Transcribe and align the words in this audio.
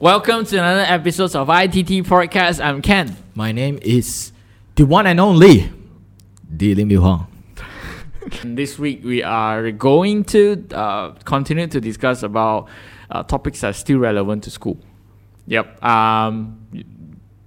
Welcome 0.00 0.44
to 0.44 0.56
another 0.58 0.84
episode 0.86 1.34
of 1.34 1.48
ITT 1.48 2.06
Podcast. 2.06 2.64
I'm 2.64 2.80
Ken. 2.82 3.16
My 3.34 3.50
name 3.50 3.80
is 3.82 4.30
the 4.76 4.86
one 4.86 5.08
and 5.08 5.18
only 5.18 5.72
Di 6.56 6.72
Lim 6.76 6.88
Liu 6.88 7.00
Huang. 7.00 7.26
And 8.42 8.56
this 8.56 8.78
week 8.78 9.02
we 9.02 9.24
are 9.24 9.72
going 9.72 10.22
to 10.26 10.64
uh, 10.70 11.10
continue 11.24 11.66
to 11.66 11.80
discuss 11.80 12.22
about 12.22 12.68
uh, 13.10 13.24
topics 13.24 13.62
that 13.62 13.70
are 13.70 13.72
still 13.72 13.98
relevant 13.98 14.44
to 14.44 14.52
school. 14.52 14.78
Yep. 15.48 15.82
Um, 15.82 16.60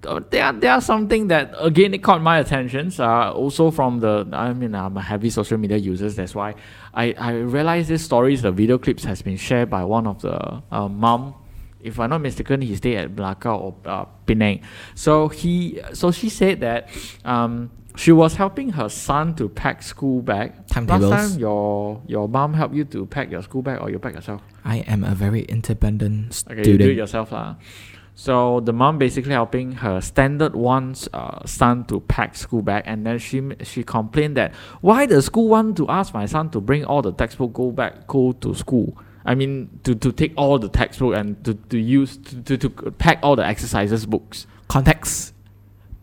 there 0.01 0.43
are, 0.43 0.51
there 0.51 0.73
are 0.73 0.81
something 0.81 1.29
that 1.29 1.55
again 1.57 1.93
it 1.93 2.03
caught 2.03 2.21
my 2.21 2.39
attention. 2.39 2.91
Uh, 2.99 3.31
also 3.31 3.71
from 3.71 4.01
the 4.01 4.27
I 4.33 4.51
mean 4.51 4.75
I'm 4.75 4.97
a 4.97 5.01
heavy 5.01 5.29
social 5.29 5.57
media 5.57 5.77
users. 5.77 6.17
That's 6.17 6.35
why 6.35 6.55
I 6.93 7.13
I 7.17 7.31
realized 7.31 7.87
this 7.87 8.03
stories. 8.03 8.41
The 8.41 8.51
video 8.51 8.77
clips 8.77 9.05
has 9.05 9.21
been 9.21 9.37
shared 9.37 9.69
by 9.69 9.85
one 9.85 10.05
of 10.05 10.21
the 10.21 10.61
uh, 10.69 10.89
mom. 10.89 11.35
If 11.83 11.99
I'm 11.99 12.09
not 12.09 12.21
mistaken, 12.21 12.61
he 12.61 12.75
stayed 12.75 12.97
at 12.97 13.11
Malacca 13.11 13.49
or 13.49 13.75
uh, 13.85 14.05
Penang. 14.25 14.61
So 14.95 15.27
he 15.29 15.81
so 15.93 16.11
she 16.11 16.29
said 16.29 16.61
that 16.61 16.89
um, 17.25 17.71
she 17.95 18.11
was 18.11 18.35
helping 18.35 18.69
her 18.69 18.89
son 18.89 19.35
to 19.35 19.49
pack 19.49 19.83
school 19.83 20.21
bag. 20.21 20.67
Timetables. 20.67 21.09
Last 21.09 21.31
time 21.31 21.39
your 21.39 22.01
your 22.07 22.27
mom 22.27 22.53
helped 22.53 22.75
you 22.75 22.85
to 22.85 23.05
pack 23.05 23.31
your 23.31 23.41
school 23.41 23.61
bag 23.61 23.81
or 23.81 23.89
you 23.89 23.99
pack 23.99 24.13
yourself? 24.13 24.41
I 24.63 24.77
am 24.87 25.03
a 25.03 25.15
very 25.15 25.41
independent 25.43 26.33
student. 26.33 26.59
Okay, 26.59 26.71
you 26.71 26.77
do 26.77 26.89
it 26.91 26.97
yourself 26.97 27.31
lah. 27.31 27.55
So 28.13 28.59
the 28.59 28.73
mom 28.73 28.97
basically 28.97 29.31
helping 29.31 29.71
her 29.71 30.01
standard 30.01 30.55
one's 30.55 31.09
uh, 31.13 31.45
son 31.45 31.85
to 31.85 32.01
pack 32.01 32.35
school 32.35 32.61
bag, 32.61 32.83
and 32.85 33.05
then 33.05 33.17
she 33.17 33.41
she 33.63 33.83
complained 33.83 34.37
that 34.37 34.53
why 34.81 35.05
the 35.05 35.21
school 35.21 35.47
want 35.49 35.77
to 35.77 35.89
ask 35.89 36.13
my 36.13 36.25
son 36.25 36.49
to 36.51 36.61
bring 36.61 36.85
all 36.85 37.01
the 37.01 37.13
textbook 37.13 37.53
go 37.53 37.71
back 37.71 38.07
go 38.07 38.31
to 38.33 38.53
school. 38.53 38.97
I 39.25 39.35
mean 39.35 39.79
to, 39.83 39.93
to 39.95 40.11
take 40.11 40.33
all 40.35 40.57
the 40.59 40.69
textbook 40.69 41.15
and 41.15 41.43
to, 41.45 41.53
to 41.53 41.77
use 41.79 42.17
to, 42.17 42.41
to, 42.41 42.57
to 42.57 42.69
pack 42.91 43.19
all 43.23 43.35
the 43.35 43.45
exercises 43.45 44.05
books. 44.05 44.47
Context 44.67 45.33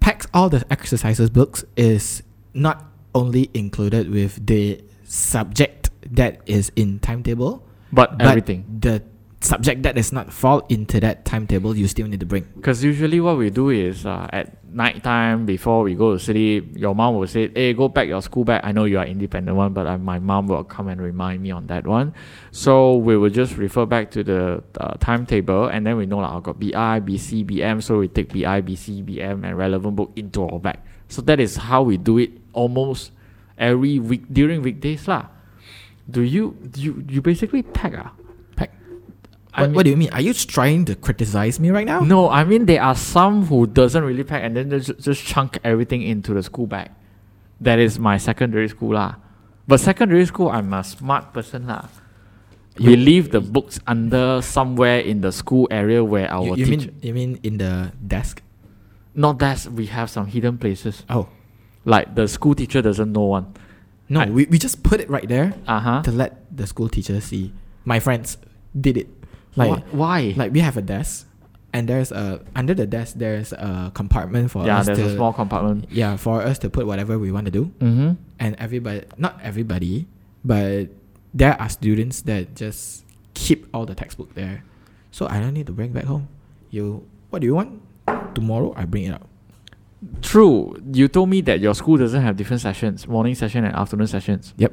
packs 0.01 0.27
all 0.33 0.49
the 0.49 0.65
exercises 0.71 1.31
books 1.31 1.65
is 1.77 2.23
not 2.55 2.85
only 3.15 3.51
included 3.55 4.11
with 4.11 4.47
the 4.47 4.81
subject 5.05 5.91
that 6.11 6.41
is 6.47 6.71
in 6.77 6.99
timetable, 7.01 7.67
But, 7.93 8.19
but 8.19 8.27
everything. 8.27 8.65
the 8.81 9.03
subject 9.41 9.83
that 9.85 9.95
does 9.95 10.13
not 10.13 10.33
fall 10.33 10.67
into 10.69 10.99
that 10.99 11.25
timetable 11.25 11.77
you 11.77 11.87
still 11.87 12.07
need 12.09 12.21
to 12.21 12.27
bring. 12.27 12.43
Because 12.57 12.83
usually 12.83 13.21
what 13.21 13.39
we 13.39 13.51
do 13.51 13.71
is 13.71 14.05
uh, 14.05 14.27
at 14.33 14.59
night 14.73 15.03
time 15.05 15.47
before 15.47 15.83
we 15.83 15.95
go 15.95 16.13
to 16.13 16.19
sleep, 16.19 16.77
your 16.77 16.95
mom 16.95 17.17
will 17.17 17.27
say, 17.27 17.49
"Hey, 17.55 17.73
go 17.73 17.89
pack 17.89 18.09
your 18.09 18.21
school 18.21 18.45
bag." 18.45 18.61
I 18.65 18.73
know 18.73 18.85
you 18.85 18.99
are 18.99 19.07
independent 19.07 19.57
one, 19.57 19.73
but 19.73 19.87
uh, 19.87 19.99
my 19.99 20.19
mom 20.19 20.49
will 20.49 20.65
come 20.65 20.89
and 20.89 21.01
remind 21.01 21.43
me 21.43 21.51
on 21.51 21.67
that 21.69 21.87
one. 21.87 22.15
So 22.51 22.97
we 22.97 23.17
will 23.17 23.31
just 23.31 23.57
refer 23.57 23.87
back 23.87 24.11
to 24.13 24.25
the 24.25 24.63
uh, 24.81 24.95
timetable, 24.99 25.67
and 25.67 25.87
then 25.87 25.97
we 25.97 26.07
know 26.07 26.19
like 26.19 26.33
I've 26.33 26.43
got 26.43 26.59
BI, 26.59 27.01
BC, 27.01 27.47
BM. 27.47 27.83
So 27.83 27.99
we 27.99 28.09
take 28.09 28.33
BI, 28.33 28.61
BC, 28.63 29.05
BM, 29.05 29.47
and 29.47 29.57
relevant 29.57 29.97
book 29.97 30.13
into 30.17 30.43
our 30.43 30.59
bag. 30.59 30.81
So 31.09 31.23
that 31.23 31.41
is 31.41 31.57
how 31.57 31.83
we 31.83 31.97
do 31.97 32.19
it 32.19 32.33
almost 32.53 33.13
every 33.57 33.99
week 33.99 34.27
during 34.33 34.63
weekdays 34.63 35.07
lah. 35.07 35.27
Do 36.11 36.23
you 36.23 36.57
you 36.75 37.05
you 37.09 37.23
basically 37.23 37.63
pack 37.63 37.95
ah? 37.95 38.13
I 39.59 39.63
What, 39.63 39.69
mean- 39.71 39.75
what 39.77 39.85
do 39.85 39.91
you 39.91 39.97
mean? 39.99 40.11
Are 40.15 40.21
you 40.23 40.33
trying 40.35 40.85
to 40.87 40.95
criticize 40.95 41.59
me 41.59 41.71
right 41.71 41.87
now? 41.87 42.01
No, 42.01 42.31
I 42.31 42.45
mean 42.45 42.67
there 42.67 42.83
are 42.83 42.95
some 42.95 43.47
who 43.47 43.67
doesn't 43.67 44.05
really 44.05 44.23
pack 44.25 44.43
and 44.47 44.55
then 44.57 44.71
just, 44.71 44.95
just 45.03 45.25
chunk 45.27 45.59
everything 45.65 46.03
into 46.03 46.33
the 46.35 46.43
school 46.43 46.67
bag. 46.67 46.91
That 47.61 47.79
is 47.83 47.99
my 47.99 48.19
secondary 48.19 48.69
school 48.69 48.95
lah. 48.95 49.17
But 49.67 49.81
secondary 49.81 50.25
school, 50.27 50.49
I'm 50.49 50.73
a 50.73 50.85
smart 50.85 51.35
person 51.35 51.67
lah. 51.67 51.89
We 52.79 52.95
You- 52.95 53.03
leave 53.11 53.31
the 53.35 53.41
books 53.43 53.81
under 53.91 54.41
somewhere 54.41 55.01
in 55.03 55.21
the 55.27 55.33
school 55.35 55.67
area 55.71 56.05
where 56.07 56.31
our 56.31 56.55
You, 56.55 56.63
you 56.63 56.65
teacher. 56.67 56.91
mean 56.95 57.03
you 57.03 57.13
mean 57.15 57.31
in 57.43 57.59
the 57.59 57.91
desk? 58.07 58.41
Not 59.19 59.43
that 59.43 59.67
we 59.75 59.87
have 59.91 60.07
some 60.09 60.27
hidden 60.31 60.59
places. 60.63 61.03
Oh 61.11 61.27
Like 61.85 62.15
the 62.15 62.29
school 62.31 62.55
teacher 62.55 62.79
doesn't 62.83 63.11
know 63.11 63.27
one. 63.35 63.47
no, 64.09 64.21
I- 64.23 64.31
we, 64.31 64.47
we 64.47 64.57
just 64.63 64.83
put 64.87 65.01
it 65.03 65.11
right 65.11 65.27
there 65.27 65.59
Uh 65.67 65.81
huh. 65.83 66.01
to 66.07 66.13
let 66.15 66.47
the 66.55 66.67
school 66.71 66.87
teacher 66.89 67.19
see. 67.21 67.51
My 67.85 67.99
friends 67.99 68.39
did 68.79 68.97
it. 68.97 69.09
Like 69.59 69.85
Why? 69.91 70.35
like 70.37 70.53
we 70.53 70.61
have 70.61 70.77
a 70.77 70.83
desk, 70.83 71.27
and 71.73 71.89
there's 71.89 72.13
a 72.13 72.41
under 72.55 72.75
the 72.75 72.87
desk 72.87 73.15
there's 73.17 73.53
a 73.53 73.91
compartment 73.95 74.51
for 74.51 74.65
yeah, 74.65 74.79
us 74.79 74.87
there's 74.87 74.99
to 74.99 75.07
a 75.07 75.15
small 75.15 75.33
compartment. 75.33 75.87
yeah 75.91 76.17
for 76.17 76.41
us 76.43 76.59
to 76.61 76.71
put 76.71 76.87
whatever 76.87 77.19
we 77.19 77.33
want 77.33 77.47
to 77.47 77.51
do. 77.53 77.73
Mm-hmm. 77.81 78.13
And 78.39 78.57
everybody, 78.59 79.05
not 79.17 79.41
everybody, 79.43 80.07
but 80.45 80.89
there 81.35 81.61
are 81.61 81.69
students 81.69 82.23
that 82.23 82.55
just 82.55 83.05
keep 83.35 83.67
all 83.75 83.85
the 83.85 83.95
textbook 83.95 84.35
there. 84.35 84.65
So 85.11 85.27
I 85.29 85.41
don't 85.41 85.55
need 85.55 85.67
to 85.67 85.73
bring 85.73 85.93
back 85.93 86.05
home. 86.05 86.29
You 86.71 87.07
what 87.31 87.41
do 87.41 87.47
you 87.47 87.55
want? 87.55 87.83
Tomorrow 88.35 88.75
I 88.77 88.85
bring 88.85 89.05
it 89.05 89.15
up. 89.15 89.27
True. 90.23 90.77
You 90.93 91.09
told 91.09 91.29
me 91.29 91.41
that 91.43 91.61
your 91.61 91.75
school 91.75 91.97
doesn't 91.97 92.23
have 92.23 92.37
different 92.37 92.63
sessions, 92.63 93.09
morning 93.09 93.35
session 93.35 93.65
and 93.65 93.75
afternoon 93.75 94.07
sessions. 94.07 94.55
Yep. 94.57 94.73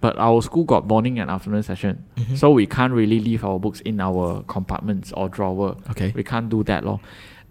But 0.00 0.16
our 0.18 0.40
school 0.42 0.64
got 0.64 0.86
morning 0.86 1.18
and 1.18 1.30
afternoon 1.30 1.62
session. 1.62 2.04
Mhm. 2.16 2.36
So 2.38 2.50
we 2.50 2.66
can't 2.66 2.92
really 2.92 3.20
leave 3.20 3.44
our 3.44 3.58
books 3.58 3.80
in 3.82 4.00
our 4.00 4.42
compartments 4.48 5.12
or 5.12 5.28
drawer. 5.28 5.76
okay, 5.90 6.12
We 6.16 6.22
can't 6.24 6.48
do 6.48 6.62
that, 6.64 6.84
lor. 6.84 7.00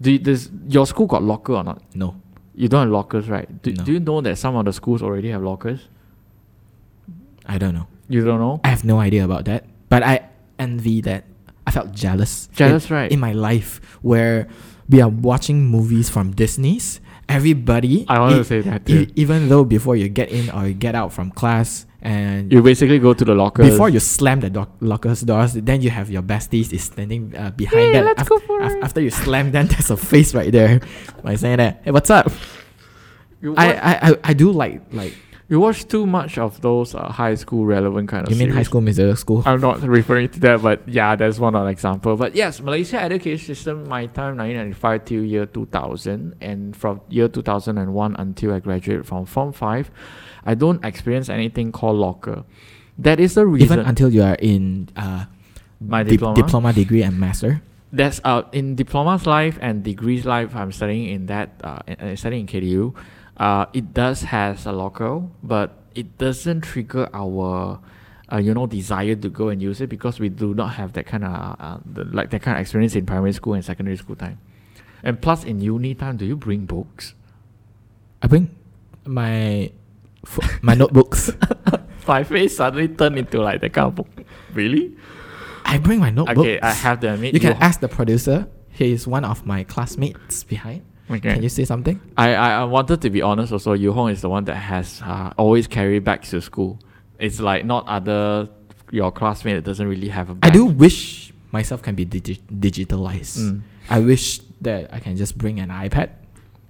Do 0.00 0.10
you, 0.12 0.18
does 0.18 0.50
your 0.68 0.86
school 0.86 1.06
got 1.06 1.22
locker 1.22 1.52
or 1.54 1.62
not? 1.62 1.80
no, 1.94 2.16
You 2.54 2.68
don't 2.68 2.82
have 2.82 2.90
lockers, 2.90 3.28
right? 3.28 3.46
Do, 3.62 3.72
No. 3.72 3.84
do 3.84 3.92
you 3.92 4.00
know 4.00 4.20
that 4.22 4.36
some 4.36 4.56
of 4.56 4.64
the 4.64 4.72
schools 4.72 5.00
already 5.02 5.30
have 5.30 5.42
lockers? 5.42 5.88
I 7.46 7.58
don't 7.58 7.74
know. 7.74 7.86
You 8.08 8.24
don't 8.24 8.40
know? 8.40 8.60
I 8.64 8.68
have 8.68 8.84
no 8.84 8.98
idea 8.98 9.24
about 9.24 9.44
that, 9.44 9.64
but 9.88 10.02
I 10.02 10.28
envy 10.58 11.00
that. 11.02 11.24
I 11.66 11.70
felt 11.70 11.92
jealous. 11.92 12.48
Jealous, 12.54 12.90
in, 12.90 12.96
right? 12.96 13.12
In 13.12 13.20
my 13.20 13.32
life, 13.32 13.80
where 14.02 14.48
we 14.88 15.00
are 15.00 15.08
watching 15.08 15.66
movies 15.66 16.10
from 16.10 16.32
Disney's, 16.32 17.00
everybody. 17.30 18.04
I 18.08 18.18
wanted 18.18 18.34
e- 18.36 18.38
to 18.38 18.44
say 18.44 18.60
that 18.62 18.88
e- 18.90 19.06
too. 19.06 19.12
even 19.16 19.48
though 19.48 19.64
before 19.64 19.96
you 19.96 20.08
get 20.08 20.28
in 20.30 20.50
or 20.50 20.66
you 20.66 20.74
get 20.74 20.94
out 20.94 21.12
from 21.12 21.30
class, 21.30 21.86
and 22.02 22.50
You 22.52 22.62
basically 22.62 22.98
go 22.98 23.12
to 23.12 23.24
the 23.24 23.34
lockers. 23.34 23.68
before 23.70 23.88
you 23.90 24.00
slam 24.00 24.40
the 24.40 24.48
doc- 24.48 24.72
locker's 24.80 25.20
doors, 25.20 25.52
then 25.52 25.82
you 25.82 25.90
have 25.90 26.10
your 26.10 26.22
besties 26.22 26.72
is 26.72 26.84
standing 26.84 27.34
uh, 27.36 27.50
behind 27.50 27.80
Hey, 27.80 27.92
that. 27.92 28.04
let's 28.04 28.22
Af- 28.22 28.28
go 28.28 28.38
for 28.40 28.60
af- 28.62 28.72
it. 28.72 28.82
After 28.82 29.00
you 29.00 29.10
slam, 29.10 29.52
then 29.52 29.66
there's 29.72 29.90
a 29.90 29.96
face 29.96 30.34
right 30.34 30.50
there, 30.50 30.80
like 31.22 31.36
saying 31.38 31.58
that, 31.58 31.82
"Hey, 31.84 31.90
what's 31.90 32.08
up?" 32.10 32.30
You, 33.42 33.54
I, 33.56 33.66
I, 33.72 33.92
I, 34.10 34.14
I 34.24 34.32
do 34.34 34.50
like 34.52 34.80
like. 34.92 35.14
You 35.50 35.58
watch 35.58 35.86
too 35.88 36.06
much 36.06 36.38
of 36.38 36.60
those 36.60 36.94
uh, 36.94 37.10
high 37.10 37.34
school 37.34 37.66
relevant 37.66 38.08
kind 38.08 38.24
of 38.24 38.30
You 38.32 38.38
mean 38.38 38.48
high 38.50 38.62
series. 38.62 38.66
school 38.68 38.80
musical 38.80 39.16
school? 39.16 39.42
I'm 39.44 39.60
not 39.60 39.82
referring 39.82 40.28
to 40.30 40.40
that, 40.40 40.62
but 40.62 40.88
yeah, 40.88 41.16
that's 41.16 41.38
one 41.40 41.56
example. 41.66 42.14
But 42.16 42.36
yes, 42.36 42.60
Malaysia 42.60 43.02
education 43.02 43.44
system, 43.54 43.88
my 43.88 44.06
time 44.06 44.38
1995 44.38 45.04
till 45.04 45.24
year 45.24 45.46
2000, 45.46 46.36
and 46.40 46.76
from 46.76 47.00
year 47.10 47.26
2001 47.28 48.16
until 48.16 48.54
I 48.54 48.60
graduated 48.60 49.06
from 49.06 49.26
Form 49.26 49.52
5, 49.52 49.90
I 50.46 50.54
don't 50.54 50.84
experience 50.84 51.28
anything 51.28 51.72
called 51.72 51.96
locker. 51.96 52.44
That 52.96 53.18
is 53.18 53.34
the 53.34 53.44
reason. 53.44 53.66
Even 53.80 53.86
until 53.86 54.08
you 54.12 54.22
are 54.22 54.36
in 54.38 54.88
uh, 54.94 55.24
My 55.80 56.04
dip- 56.04 56.12
diploma? 56.20 56.36
diploma 56.36 56.72
degree 56.72 57.02
and 57.02 57.18
master. 57.18 57.60
That's 57.92 58.20
uh, 58.22 58.42
in 58.52 58.76
diploma's 58.76 59.26
life 59.26 59.58
and 59.60 59.82
degrees 59.82 60.24
life. 60.24 60.54
I'm 60.54 60.70
studying 60.70 61.08
in 61.10 61.26
that, 61.26 61.58
uh, 61.64 61.80
uh, 61.90 62.14
studying 62.14 62.46
in 62.46 62.46
KDU. 62.46 62.94
Uh, 63.40 63.64
it 63.72 63.94
does 63.94 64.24
has 64.24 64.66
a 64.66 64.72
locker, 64.72 65.22
but 65.42 65.78
it 65.94 66.18
doesn't 66.18 66.60
trigger 66.60 67.08
our, 67.14 67.80
uh, 68.30 68.36
you 68.36 68.52
know, 68.52 68.66
desire 68.66 69.16
to 69.16 69.30
go 69.30 69.48
and 69.48 69.62
use 69.62 69.80
it 69.80 69.88
because 69.88 70.20
we 70.20 70.28
do 70.28 70.52
not 70.52 70.74
have 70.74 70.92
that 70.92 71.06
kind 71.06 71.24
of 71.24 71.56
uh, 71.58 71.78
the, 71.86 72.04
like 72.04 72.28
that 72.28 72.42
kind 72.42 72.58
of 72.58 72.60
experience 72.60 72.94
in 72.94 73.06
primary 73.06 73.32
school 73.32 73.54
and 73.54 73.64
secondary 73.64 73.96
school 73.96 74.14
time. 74.14 74.38
And 75.02 75.22
plus, 75.22 75.42
in 75.42 75.58
uni 75.62 75.94
time, 75.94 76.18
do 76.18 76.26
you 76.26 76.36
bring 76.36 76.66
books? 76.66 77.14
I 78.20 78.26
bring 78.26 78.54
my 79.06 79.72
fo- 80.26 80.46
my 80.60 80.74
notebooks. 80.74 81.32
My 82.06 82.24
face 82.24 82.56
suddenly 82.56 82.88
turned 82.88 83.18
into 83.18 83.40
like 83.40 83.60
that 83.60 83.72
kind 83.72 83.86
of 83.86 83.94
book. 83.94 84.08
Really? 84.52 84.96
I 85.64 85.78
bring 85.78 86.00
my 86.00 86.10
notebooks. 86.10 86.40
Okay, 86.40 86.58
I 86.60 86.72
have 86.72 86.98
to 87.00 87.12
admit. 87.14 87.34
You 87.34 87.40
can 87.40 87.52
ask 87.62 87.78
the 87.78 87.86
producer. 87.88 88.48
He 88.70 88.90
is 88.90 89.06
one 89.06 89.24
of 89.24 89.46
my 89.46 89.62
classmates 89.62 90.42
behind. 90.42 90.82
Okay. 91.10 91.34
Can 91.34 91.42
you 91.42 91.48
say 91.48 91.64
something? 91.64 92.00
I, 92.16 92.34
I, 92.34 92.50
I 92.60 92.64
wanted 92.64 93.00
to 93.02 93.10
be 93.10 93.20
honest 93.22 93.52
also. 93.52 93.72
Yu 93.72 93.92
Hong 93.92 94.10
is 94.10 94.20
the 94.20 94.28
one 94.28 94.44
that 94.44 94.54
has 94.54 95.02
uh, 95.02 95.32
always 95.36 95.66
carried 95.66 96.04
bags 96.04 96.30
to 96.30 96.40
school. 96.40 96.78
It's 97.18 97.40
like 97.40 97.64
not 97.64 97.86
other 97.88 98.48
your 98.92 99.10
classmate 99.12 99.56
that 99.56 99.64
doesn't 99.64 99.86
really 99.86 100.08
have 100.08 100.28
a 100.30 100.32
I 100.42 100.50
bag. 100.50 100.52
do 100.52 100.64
wish 100.66 101.32
myself 101.52 101.82
can 101.82 101.94
be 101.94 102.06
digi- 102.06 102.40
digitalized. 102.48 103.38
Mm. 103.38 103.60
I 103.88 103.98
wish 104.00 104.40
that 104.60 104.92
I 104.94 105.00
can 105.00 105.16
just 105.16 105.36
bring 105.36 105.58
an 105.60 105.68
iPad 105.70 106.10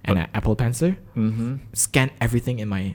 and 0.05 0.19
an 0.19 0.29
Apple 0.35 0.57
Pencil, 0.57 0.95
Mm-hmm. 1.17 1.57
scan 1.75 2.11
everything 2.21 2.59
in 2.61 2.69
my 2.69 2.95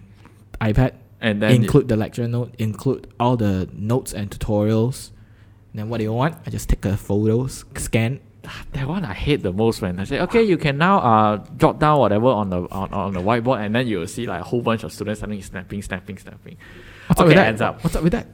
iPad, 0.59 0.93
And 1.21 1.41
then 1.41 1.51
include 1.51 1.87
the 1.87 1.95
lecture 1.95 2.27
note, 2.27 2.53
include 2.57 3.07
all 3.19 3.37
the 3.37 3.69
notes 3.71 4.13
and 4.13 4.29
tutorials. 4.31 5.11
And 5.71 5.79
then 5.79 5.89
what 5.89 5.97
do 5.99 6.03
you 6.03 6.13
want? 6.13 6.35
I 6.45 6.49
just 6.49 6.69
take 6.69 6.85
a 6.85 6.97
photos, 6.97 7.65
scan. 7.77 8.19
That 8.73 8.87
one 8.87 9.03
I 9.05 9.13
hate 9.13 9.41
the 9.43 9.51
most 9.53 9.81
when 9.81 9.99
I 9.99 10.03
say, 10.03 10.19
okay, 10.21 10.43
you 10.43 10.57
can 10.57 10.77
now 10.77 10.99
uh 10.99 11.45
jot 11.57 11.79
down 11.79 11.99
whatever 11.99 12.27
on 12.27 12.49
the 12.49 12.61
on, 12.71 12.93
on 12.93 13.13
the 13.13 13.19
whiteboard, 13.21 13.65
and 13.65 13.73
then 13.75 13.87
you 13.87 13.99
will 13.99 14.07
see 14.07 14.25
like 14.25 14.41
a 14.41 14.43
whole 14.43 14.61
bunch 14.61 14.83
of 14.83 14.91
students 14.93 15.19
suddenly 15.21 15.41
snapping, 15.41 15.81
snapping, 15.81 16.17
snapping. 16.17 16.57
What's 17.07 17.19
up 17.21 17.27
with 17.27 17.35
that? 17.35 17.45
hands 17.45 17.61
up. 17.61 17.83
What's 17.83 17.95
up 17.95 18.03
with 18.03 18.13
that? 18.13 18.27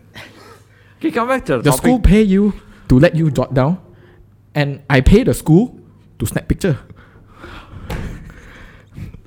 Okay, 0.98 1.12
come 1.12 1.28
back 1.28 1.46
to 1.46 1.54
the, 1.58 1.62
The 1.64 1.70
topic. 1.72 1.82
school 1.84 2.00
pay 2.00 2.22
you 2.22 2.54
to 2.90 3.00
let 3.00 3.16
you 3.16 3.32
jot 3.32 3.54
down. 3.54 3.80
and 4.54 4.82
I 4.90 5.02
pay 5.02 5.24
the 5.24 5.34
school 5.34 5.80
to 6.20 6.26
snap 6.26 6.48
picture. 6.48 6.78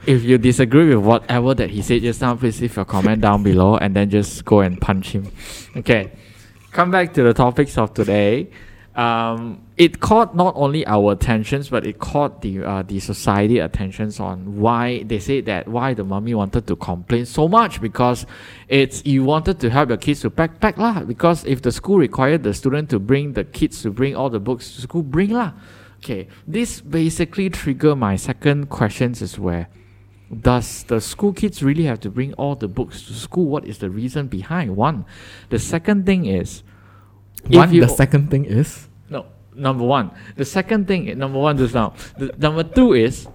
If 0.06 0.22
you 0.22 0.36
disagree 0.36 0.94
with 0.94 1.02
whatever 1.04 1.54
that 1.54 1.70
he 1.70 1.80
said 1.80 2.02
just 2.02 2.20
now, 2.20 2.36
please 2.36 2.60
leave 2.60 2.76
your 2.76 2.84
comment 2.84 3.22
down 3.22 3.42
below 3.42 3.76
and 3.78 3.96
then 3.96 4.10
just 4.10 4.44
go 4.44 4.60
and 4.60 4.78
punch 4.78 5.12
him. 5.12 5.32
Okay, 5.78 6.12
come 6.72 6.90
back 6.90 7.14
to 7.14 7.22
the 7.22 7.32
topics 7.32 7.78
of 7.78 7.94
today. 7.94 8.50
Um, 8.94 9.66
it 9.76 9.98
caught 9.98 10.36
not 10.36 10.54
only 10.56 10.86
our 10.86 11.12
attentions, 11.12 11.68
but 11.68 11.84
it 11.84 11.98
caught 11.98 12.42
the 12.42 12.62
uh, 12.62 12.82
the 12.82 13.00
society 13.00 13.58
attentions 13.58 14.20
on 14.20 14.60
why 14.60 15.02
they 15.02 15.18
say 15.18 15.40
that 15.42 15.66
why 15.66 15.94
the 15.94 16.04
mummy 16.04 16.32
wanted 16.32 16.68
to 16.68 16.76
complain 16.76 17.26
so 17.26 17.48
much 17.48 17.80
because 17.80 18.24
it's 18.68 19.04
you 19.04 19.24
wanted 19.24 19.58
to 19.60 19.70
help 19.70 19.88
your 19.88 19.98
kids 19.98 20.20
to 20.20 20.30
pack 20.30 20.60
pack 20.60 20.78
lah. 20.78 21.00
Because 21.00 21.44
if 21.44 21.62
the 21.62 21.72
school 21.72 21.98
required 21.98 22.44
the 22.44 22.54
student 22.54 22.88
to 22.90 23.00
bring 23.00 23.32
the 23.32 23.42
kids 23.42 23.82
to 23.82 23.90
bring 23.90 24.14
all 24.14 24.30
the 24.30 24.38
books 24.38 24.76
to 24.76 24.82
school, 24.82 25.02
bring 25.02 25.30
lah. 25.30 25.52
Okay, 25.98 26.28
this 26.46 26.80
basically 26.80 27.50
trigger 27.50 27.96
my 27.96 28.14
second 28.14 28.68
questions 28.68 29.20
is 29.22 29.40
where 29.40 29.68
does 30.30 30.84
the 30.84 31.00
school 31.00 31.32
kids 31.32 31.62
really 31.62 31.84
have 31.84 31.98
to 32.00 32.10
bring 32.10 32.32
all 32.34 32.54
the 32.54 32.68
books 32.68 33.02
to 33.06 33.14
school? 33.14 33.46
What 33.46 33.66
is 33.66 33.78
the 33.78 33.90
reason 33.90 34.28
behind? 34.28 34.76
One. 34.76 35.04
The 35.50 35.58
second 35.58 36.06
thing 36.06 36.26
is 36.26 36.62
One, 37.48 37.72
you- 37.74 37.80
the 37.82 37.88
second 37.88 38.30
thing 38.30 38.44
is 38.44 38.88
no, 39.10 39.26
number 39.54 39.84
one. 39.84 40.10
The 40.36 40.44
second 40.44 40.86
thing, 40.86 41.16
number 41.18 41.38
one 41.38 41.56
just 41.58 41.74
now. 41.74 41.94
The, 42.18 42.34
number 42.38 42.62
two 42.64 42.92
is 42.94 43.28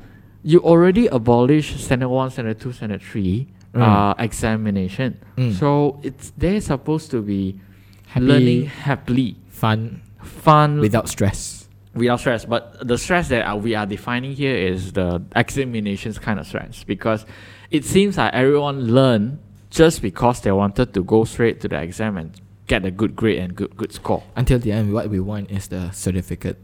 you 0.44 0.60
already 0.62 1.08
abolished 1.08 1.80
standard 1.80 2.10
one, 2.10 2.30
standard 2.32 2.60
two, 2.60 2.72
standard 2.74 3.02
three 3.02 3.48
Mm. 3.74 3.82
uh, 3.84 4.16
examination. 4.18 5.20
Mm. 5.38 5.54
So 5.54 6.00
it's 6.02 6.32
they're 6.38 6.60
supposed 6.60 7.12
to 7.12 7.22
be 7.22 7.60
Happy- 8.08 8.26
learning 8.26 8.66
happily, 8.66 9.36
fun 9.50 10.02
fun, 10.24 10.80
without 10.80 11.08
stress. 11.08 11.68
without 11.94 12.20
stress. 12.20 12.46
But 12.46 12.88
the 12.88 12.98
stress 12.98 13.30
that 13.30 13.62
we 13.62 13.76
are 13.76 13.86
defining 13.86 14.34
here 14.34 14.56
is 14.56 14.94
the 14.94 15.22
examinations 15.36 16.18
kind 16.18 16.40
of 16.40 16.48
stress 16.48 16.84
because 16.84 17.28
it 17.70 17.86
seems 17.86 18.18
like 18.18 18.34
everyone 18.34 18.88
learned 18.92 19.38
just 19.70 20.02
because 20.02 20.42
they 20.42 20.52
wanted 20.52 20.92
to 20.96 21.04
go 21.04 21.24
straight 21.26 21.62
to 21.62 21.68
the 21.68 21.80
exam 21.80 22.18
and 22.18 22.32
get 22.70 22.86
a 22.86 22.92
good 22.92 23.18
grade 23.18 23.40
and 23.40 23.56
good 23.56 23.76
good 23.76 23.92
score. 23.92 24.24
Until 24.38 24.60
the 24.60 24.72
end, 24.72 24.94
what 24.94 25.10
we 25.10 25.20
want 25.20 25.52
is 25.52 25.68
the 25.68 25.92
certificate. 25.92 26.58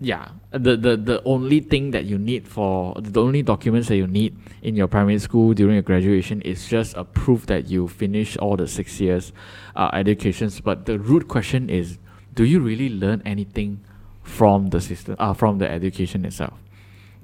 Yeah, 0.00 0.30
the, 0.52 0.76
the 0.76 0.96
the 0.96 1.22
only 1.24 1.58
thing 1.58 1.90
that 1.90 2.04
you 2.06 2.18
need 2.18 2.46
for 2.46 2.94
the 3.02 3.20
only 3.20 3.42
documents 3.42 3.88
that 3.88 3.96
you 3.96 4.06
need 4.06 4.38
in 4.62 4.76
your 4.76 4.86
primary 4.86 5.18
school 5.18 5.52
during 5.54 5.74
your 5.74 5.82
graduation 5.82 6.40
is 6.42 6.68
just 6.68 6.96
a 6.96 7.02
proof 7.02 7.46
that 7.46 7.68
you 7.68 7.88
finish 7.88 8.36
all 8.38 8.56
the 8.56 8.68
six 8.68 9.00
years 9.00 9.32
uh, 9.74 9.90
educations. 9.92 10.60
But 10.60 10.86
the 10.86 11.00
root 11.00 11.26
question 11.26 11.68
is, 11.68 11.98
do 12.34 12.44
you 12.44 12.60
really 12.60 12.88
learn 12.88 13.22
anything 13.26 13.82
from 14.22 14.70
the 14.70 14.80
system, 14.80 15.16
uh, 15.18 15.34
from 15.34 15.58
the 15.58 15.68
education 15.68 16.24
itself? 16.24 16.54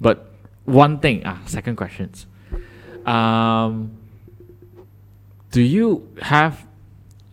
But 0.01 0.27
one 0.65 0.99
thing, 0.99 1.23
ah, 1.23 1.39
second 1.45 1.77
questions. 1.77 2.27
Um, 3.05 3.95
do 5.51 5.61
you 5.61 6.11
have 6.21 6.67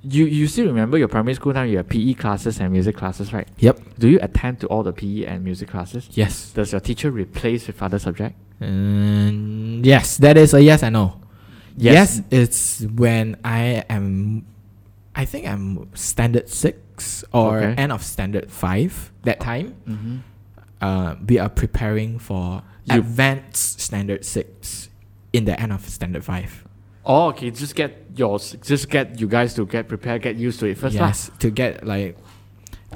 you 0.02 0.24
you 0.26 0.46
still 0.46 0.66
remember 0.66 0.98
your 0.98 1.08
primary 1.08 1.34
school 1.34 1.52
time? 1.54 1.68
You 1.68 1.78
have 1.78 1.88
PE 1.88 2.14
classes 2.14 2.58
and 2.60 2.72
music 2.72 2.96
classes, 2.96 3.32
right? 3.32 3.48
Yep. 3.58 3.80
Do 3.98 4.08
you 4.08 4.18
attend 4.22 4.60
to 4.60 4.66
all 4.66 4.82
the 4.82 4.92
PE 4.92 5.24
and 5.26 5.44
music 5.44 5.68
classes? 5.68 6.08
Yes. 6.12 6.50
Does 6.52 6.72
your 6.72 6.80
teacher 6.80 7.10
replace 7.10 7.66
with 7.66 7.82
other 7.82 7.98
subject? 7.98 8.34
Mm, 8.60 9.84
yes, 9.84 10.16
that 10.18 10.36
is 10.36 10.54
a 10.54 10.62
yes 10.62 10.82
and 10.82 10.94
no. 10.94 11.20
Yes. 11.76 11.94
Yes, 12.18 12.22
it's 12.30 12.80
when 12.92 13.36
I 13.44 13.84
am, 13.88 14.44
I 15.14 15.24
think 15.24 15.46
I'm 15.48 15.88
standard 15.94 16.48
six 16.48 17.24
or 17.32 17.58
Okay. 17.58 17.74
end 17.80 17.92
of 17.92 18.02
standard 18.02 18.50
five. 18.50 19.10
That 19.24 19.40
time, 19.40 19.74
Mm-hmm. 19.88 20.16
uh, 20.80 21.14
we 21.26 21.38
are 21.38 21.48
preparing 21.48 22.18
for 22.18 22.62
You- 22.84 22.98
advanced 23.00 23.80
standard 23.80 24.24
six 24.24 24.88
in 25.32 25.44
the 25.44 25.58
end 25.58 25.72
of 25.72 25.88
standard 25.88 26.24
five. 26.24 26.64
Oh, 27.04 27.28
okay. 27.28 27.50
Just 27.50 27.74
get 27.74 28.06
yours. 28.14 28.54
Just 28.62 28.88
get 28.88 29.18
you 29.20 29.26
guys 29.26 29.54
to 29.54 29.66
get 29.66 29.88
prepared, 29.88 30.22
get 30.22 30.36
used 30.36 30.60
to 30.60 30.66
it 30.66 30.78
first. 30.78 30.94
lah. 30.96 31.08
yes, 31.08 31.30
to 31.40 31.50
get 31.50 31.84
like, 31.86 32.16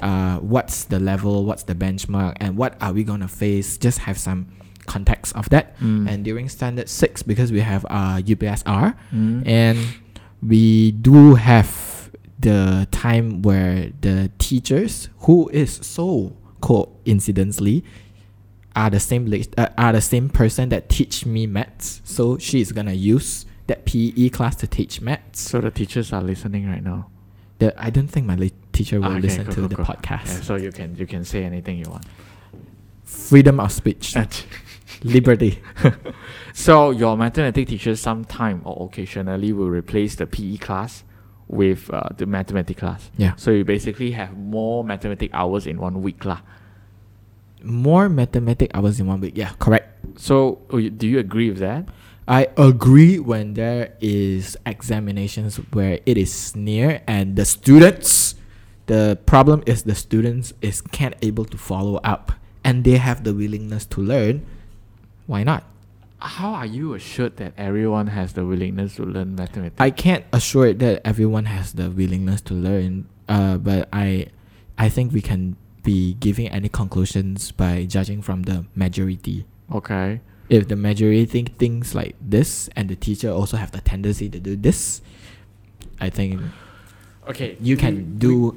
uh, 0.01 0.37
what's 0.39 0.85
the 0.85 0.99
level, 0.99 1.43
what's 1.45 1.63
the 1.63 1.75
benchmark, 1.75 2.37
and 2.39 2.55
what 2.55 2.75
are 2.81 2.93
we 2.93 3.03
gonna 3.03 3.27
face? 3.27 3.77
Just 3.77 3.99
have 3.99 4.17
some 4.17 4.47
context 4.85 5.35
of 5.35 5.49
that. 5.49 5.77
Mm. 5.79 6.07
And 6.09 6.23
during 6.23 6.47
standard 6.47 6.87
six, 6.87 7.21
because 7.23 7.51
we 7.51 7.59
have 7.59 7.85
uh 7.89 8.21
UPSR, 8.23 8.95
Mm. 9.13 9.43
and 9.47 9.77
we 10.41 10.91
do 10.91 11.35
have 11.35 12.09
the 12.39 12.87
time 12.91 13.41
where 13.41 13.91
the 14.01 14.29
teachers 14.37 15.09
who 15.25 15.49
is 15.51 15.79
so 15.81 16.37
coincidentally 16.61 17.83
are 18.75 18.89
the 18.91 18.99
same 18.99 19.25
lit- 19.25 19.53
uh, 19.57 19.69
are 19.77 19.91
the 19.93 20.01
same 20.01 20.29
person 20.29 20.69
that 20.69 20.87
teach 20.87 21.25
me 21.25 21.47
maths 21.47 21.99
so 22.03 22.37
she's 22.37 22.71
gonna 22.71 22.93
use 22.93 23.45
that 23.67 23.85
PE 23.85 24.29
class 24.29 24.55
to 24.57 24.67
teach 24.67 25.01
maths 25.01 25.39
so 25.41 25.59
the 25.61 25.71
teachers 25.71 26.11
are 26.13 26.21
listening 26.21 26.67
right 26.69 26.83
now. 26.83 27.09
the, 27.59 27.73
I 27.81 27.89
don't 27.89 28.07
think 28.07 28.25
my 28.27 28.49
teacher 28.71 28.99
will 28.99 29.07
Ah, 29.07 29.11
okay, 29.17 29.21
listen 29.21 29.45
go, 29.45 29.51
to 29.51 29.61
go, 29.61 29.67
the 29.67 29.75
go. 29.75 29.83
podcast 29.83 30.27
Yeah, 30.27 30.41
so 30.41 30.55
you 30.55 30.71
can 30.71 30.95
you 30.95 31.05
can 31.07 31.23
say 31.25 31.43
anything 31.43 31.77
you 31.83 31.89
want. 31.89 32.05
freedom 33.03 33.59
of 33.59 33.71
speech 33.71 34.15
liberty 35.03 35.61
so 36.53 36.91
your 36.91 37.15
mathematics 37.17 37.69
teacher 37.69 37.95
sometime 37.95 38.61
or 38.63 38.85
occasionally 38.87 39.51
will 39.53 39.69
replace 39.69 40.15
the 40.15 40.25
PE 40.25 40.57
class 40.57 41.03
with 41.47 41.89
uh, 41.93 42.01
the 42.17 42.25
mathematics 42.25 42.79
class. 42.79 43.09
yeah 43.17 43.33
So 43.37 43.51
you 43.51 43.63
basically 43.63 44.11
have 44.11 44.35
more 44.37 44.83
mathematics 44.83 45.33
hours 45.33 45.65
in 45.67 45.77
one 45.79 46.01
week 46.01 46.25
lah. 46.25 46.41
more 47.63 48.09
mathematic 48.09 48.71
hours 48.73 48.99
in 48.99 49.07
one 49.07 49.19
week 49.21 49.35
yeah 49.37 49.51
correct 49.59 49.87
So 50.17 50.61
oh, 50.71 50.79
do 50.79 51.05
you 51.07 51.19
agree 51.19 51.49
with 51.49 51.59
that? 51.59 51.83
I 52.27 52.47
agree 52.57 53.19
when 53.19 53.53
there 53.53 53.95
is 54.01 54.57
examinations 54.65 55.55
where 55.71 55.99
it 56.05 56.17
is 56.17 56.55
near 56.55 57.01
and 57.07 57.35
the 57.35 57.45
students 57.45 58.35
the 58.87 59.17
problem 59.25 59.63
is 59.65 59.83
the 59.83 59.95
students 59.95 60.53
is 60.61 60.81
can't 60.81 61.15
able 61.21 61.45
to 61.45 61.57
follow 61.57 61.99
up 62.03 62.33
and 62.63 62.83
they 62.83 62.97
have 62.97 63.23
the 63.23 63.33
willingness 63.33 63.85
to 63.85 64.01
learn 64.01 64.45
why 65.25 65.43
not 65.43 65.63
How 66.19 66.51
are 66.53 66.65
you 66.65 66.95
assured 66.95 67.37
that 67.37 67.53
everyone 67.57 68.07
has 68.07 68.33
the 68.33 68.43
willingness 68.43 68.95
to 68.95 69.05
learn 69.05 69.35
mathematics? 69.35 69.77
I 69.79 69.91
can't 69.91 70.25
assure 70.33 70.73
that 70.73 71.05
everyone 71.05 71.45
has 71.45 71.73
the 71.73 71.91
willingness 71.91 72.41
to 72.49 72.53
learn 72.53 73.07
uh, 73.29 73.57
but 73.57 73.87
I 73.93 74.27
I 74.77 74.89
think 74.89 75.13
we 75.13 75.21
can 75.21 75.55
be 75.83 76.15
giving 76.19 76.49
any 76.49 76.67
conclusions 76.67 77.51
by 77.51 77.85
judging 77.85 78.21
from 78.21 78.43
the 78.43 78.65
majority 78.75 79.45
okay. 79.71 80.19
If 80.49 80.67
the 80.67 80.75
majority 80.75 81.25
think 81.25 81.57
things 81.57 81.93
like 81.93 82.15
this 82.21 82.69
and 82.75 82.87
the 82.89 82.95
teacher 82.95 83.29
also 83.29 83.57
have 83.57 83.71
the 83.71 83.81
tendency 83.81 84.29
to 84.29 84.39
do 84.39 84.55
this 84.55 85.01
I 85.99 86.09
think 86.09 86.39
Okay. 87.27 87.57
you 87.59 87.75
can 87.75 88.17
do 88.17 88.55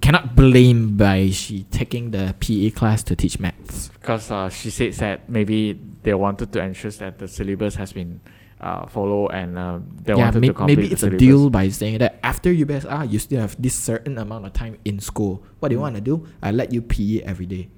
cannot 0.00 0.34
blame 0.36 0.96
by 0.98 1.30
she 1.30 1.64
taking 1.70 2.10
the 2.10 2.34
PE 2.40 2.70
class 2.70 3.02
to 3.04 3.14
teach 3.16 3.38
maths. 3.38 3.88
because 4.00 4.30
uh, 4.30 4.48
she 4.50 4.68
said 4.70 4.92
that 4.94 5.28
maybe 5.30 5.78
they 6.02 6.12
wanted 6.14 6.52
to 6.52 6.60
ensure 6.60 6.90
that 7.00 7.18
the 7.18 7.28
syllabus 7.28 7.76
has 7.76 7.92
been 7.94 8.20
uh, 8.60 8.86
followed 8.86 9.28
and 9.30 9.56
uh, 9.58 9.78
they 10.04 10.12
yeah, 10.12 10.24
wanted 10.28 10.40
may- 10.40 10.48
to 10.48 10.54
complete 10.54 10.76
maybe 10.76 10.92
it's 10.92 11.02
a 11.02 11.10
deal 11.10 11.48
by 11.48 11.68
saying 11.68 11.98
that 11.98 12.18
after 12.22 12.50
UPSR 12.52 13.10
you 13.10 13.18
still 13.18 13.40
have 13.40 13.54
this 13.60 13.74
certain 13.74 14.18
amount 14.18 14.44
of 14.44 14.52
time 14.52 14.76
in 14.84 14.98
school. 15.00 15.42
What 15.60 15.68
do 15.70 15.74
you 15.74 15.78
Mm. 15.78 15.82
want 15.88 15.94
to 15.96 16.00
do? 16.02 16.26
I 16.42 16.50
let 16.50 16.72
you 16.72 16.82
PE 16.82 17.22
every 17.22 17.46
day. 17.46 17.68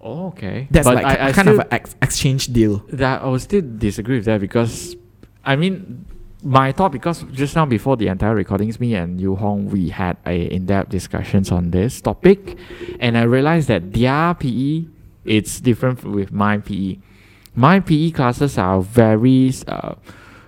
Oh, 0.00 0.28
okay. 0.28 0.68
That's 0.70 0.86
but 0.86 0.96
like 0.96 1.06
I, 1.06 1.28
I 1.28 1.32
kind 1.32 1.48
still, 1.48 1.54
of 1.54 1.60
an 1.60 1.68
ex- 1.72 1.96
exchange 2.00 2.46
deal. 2.48 2.84
that 2.90 3.22
I 3.22 3.26
will 3.26 3.38
still 3.38 3.62
disagree 3.62 4.16
with 4.16 4.26
that 4.26 4.40
because 4.40 4.96
I 5.44 5.56
mean 5.56 6.06
my 6.42 6.70
thought 6.70 6.92
because 6.92 7.24
just 7.32 7.56
now 7.56 7.66
before 7.66 7.96
the 7.96 8.06
entire 8.06 8.34
recordings 8.34 8.78
me 8.78 8.94
and 8.94 9.20
Yu 9.20 9.34
Hong 9.34 9.68
we 9.68 9.88
had 9.88 10.16
a 10.24 10.46
in-depth 10.54 10.88
discussions 10.90 11.50
on 11.50 11.72
this 11.72 12.00
topic 12.00 12.56
and 13.00 13.18
I 13.18 13.22
realized 13.22 13.66
that 13.68 13.92
their 13.92 14.34
PE 14.34 14.84
it's 15.24 15.60
different 15.60 16.04
with 16.04 16.32
my 16.32 16.58
PE. 16.58 16.98
My 17.54 17.80
PE 17.80 18.12
classes 18.12 18.56
are 18.56 18.80
very 18.80 19.52
uh, 19.66 19.94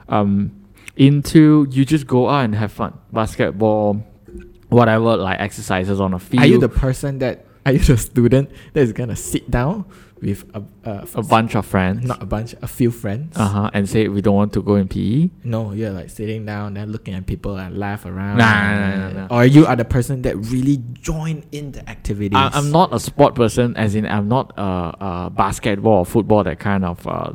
um 0.08 0.52
into 0.96 1.66
you 1.70 1.84
just 1.84 2.06
go 2.06 2.28
out 2.28 2.44
and 2.44 2.54
have 2.54 2.70
fun. 2.72 2.98
Basketball, 3.12 4.04
whatever 4.68 5.16
like 5.16 5.40
exercises 5.40 6.00
on 6.00 6.14
a 6.14 6.18
field. 6.18 6.42
Are 6.42 6.46
you 6.46 6.58
the 6.58 6.68
person 6.68 7.18
that 7.18 7.46
are 7.70 7.92
a 7.92 7.96
student 7.96 8.50
that 8.72 8.80
is 8.80 8.92
gonna 8.92 9.16
sit 9.16 9.50
down 9.50 9.84
with 10.20 10.44
a, 10.54 10.62
a, 10.84 11.06
a 11.14 11.22
bunch 11.22 11.54
of 11.54 11.64
friends? 11.64 12.06
not 12.06 12.22
a 12.22 12.26
bunch, 12.26 12.54
a 12.62 12.66
few 12.66 12.90
friends? 12.90 13.36
Uh 13.36 13.48
huh. 13.48 13.70
And 13.72 13.88
say 13.88 14.08
we 14.08 14.20
don't 14.20 14.34
want 14.34 14.52
to 14.54 14.62
go 14.62 14.76
in? 14.76 14.88
PE. 14.88 15.30
No, 15.44 15.72
you're 15.72 15.90
like 15.90 16.10
sitting 16.10 16.44
down 16.44 16.76
and 16.76 16.92
looking 16.92 17.14
at 17.14 17.26
people 17.26 17.56
and 17.56 17.78
laugh 17.78 18.04
around. 18.04 18.38
Nah, 18.38 18.44
nah, 18.44 18.78
nah, 18.78 18.96
nah, 18.96 19.26
nah. 19.26 19.36
Or 19.36 19.44
you 19.44 19.66
are 19.66 19.76
the 19.76 19.84
person 19.84 20.22
that 20.22 20.36
really 20.36 20.82
join 20.92 21.44
in 21.52 21.72
the 21.72 21.88
activities. 21.88 22.36
I, 22.36 22.50
I'm 22.52 22.70
not 22.70 22.92
a 22.94 23.00
sport 23.00 23.34
person, 23.34 23.76
as 23.76 23.94
in 23.94 24.06
I'm 24.06 24.28
not 24.28 24.52
a, 24.56 24.62
a 24.62 25.30
basketball 25.30 26.00
or 26.00 26.06
football 26.06 26.44
that 26.44 26.58
kind 26.58 26.84
of 26.84 27.06
uh, 27.06 27.32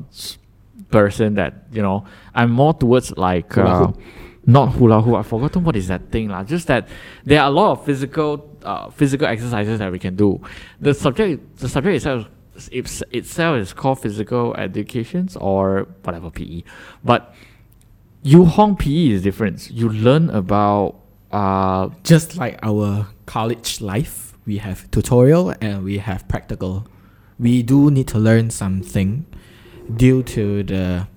person 0.92 1.36
that 1.36 1.66
you 1.72 1.82
know. 1.82 2.06
I'm 2.34 2.52
more 2.52 2.74
towards 2.74 3.16
like 3.18 3.58
uh, 3.58 3.92
not 4.46 4.74
hula 4.74 5.02
hoop. 5.02 5.16
I've 5.16 5.28
forgotten 5.28 5.64
what 5.64 5.76
is 5.76 5.88
that 5.88 6.12
thing 6.12 6.30
lah. 6.30 6.44
Just 6.44 6.68
that 6.68 6.88
there 7.24 7.42
are 7.42 7.48
a 7.48 7.52
lot 7.52 7.72
of 7.72 7.86
physical 7.86 8.38
uh, 8.66 8.90
physical 8.90 9.28
exercises 9.28 9.80
that 9.80 9.92
we 9.92 10.00
can 10.00 10.16
do. 10.16 10.42
The 10.82 10.94
subject, 10.94 11.58
the 11.58 11.70
subject 11.70 11.96
itself, 11.96 12.28
it's, 12.72 13.04
itself 13.12 13.58
is 13.58 13.74
called 13.74 14.02
physical 14.02 14.56
educations 14.56 15.36
or 15.38 15.88
whatever 16.04 16.32
PE. 16.32 16.64
But 17.04 17.34
Yu 18.24 18.46
Hong 18.46 18.76
PE 18.76 19.10
is 19.12 19.22
different. 19.22 19.70
You 19.72 19.90
learn 19.90 20.30
about 20.30 20.96
uh, 21.32 21.90
Just 22.04 22.38
like 22.38 22.58
our 22.64 23.08
college 23.26 23.82
life, 23.82 24.38
we 24.46 24.58
have 24.60 24.90
tutorial 24.92 25.54
and 25.60 25.84
we 25.84 25.98
have 25.98 26.28
practical. 26.30 26.88
We 27.38 27.62
do 27.62 27.92
need 27.92 28.08
to 28.10 28.20
learn 28.20 28.52
something 28.52 29.26
due 29.94 30.24
to 30.24 30.64
the 30.64 31.08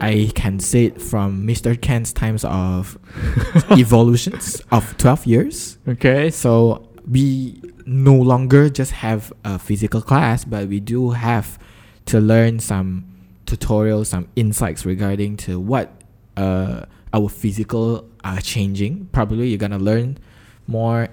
I 0.00 0.30
can 0.34 0.60
say 0.60 0.86
it 0.86 1.00
from 1.02 1.46
Mr. 1.46 1.80
Ken's 1.80 2.12
times 2.12 2.44
of 2.44 2.98
evolutions 3.70 4.62
of 4.70 4.96
12 4.98 5.26
years. 5.26 5.78
okay. 5.88 6.30
So 6.30 6.88
we 7.08 7.60
no 7.86 8.14
longer 8.14 8.68
just 8.68 8.92
have 8.92 9.32
a 9.44 9.58
physical 9.58 10.02
class, 10.02 10.44
but 10.44 10.68
we 10.68 10.78
do 10.80 11.10
have 11.10 11.58
to 12.06 12.20
learn 12.20 12.58
some 12.60 13.04
tutorials, 13.46 14.06
some 14.06 14.28
insights 14.36 14.84
regarding 14.84 15.36
to 15.38 15.58
what 15.58 15.90
uh, 16.36 16.84
our 17.12 17.28
physical 17.28 18.08
are 18.24 18.40
changing. 18.40 19.08
Probably 19.12 19.48
you're 19.48 19.58
gonna 19.58 19.78
learn 19.78 20.18
more 20.66 21.08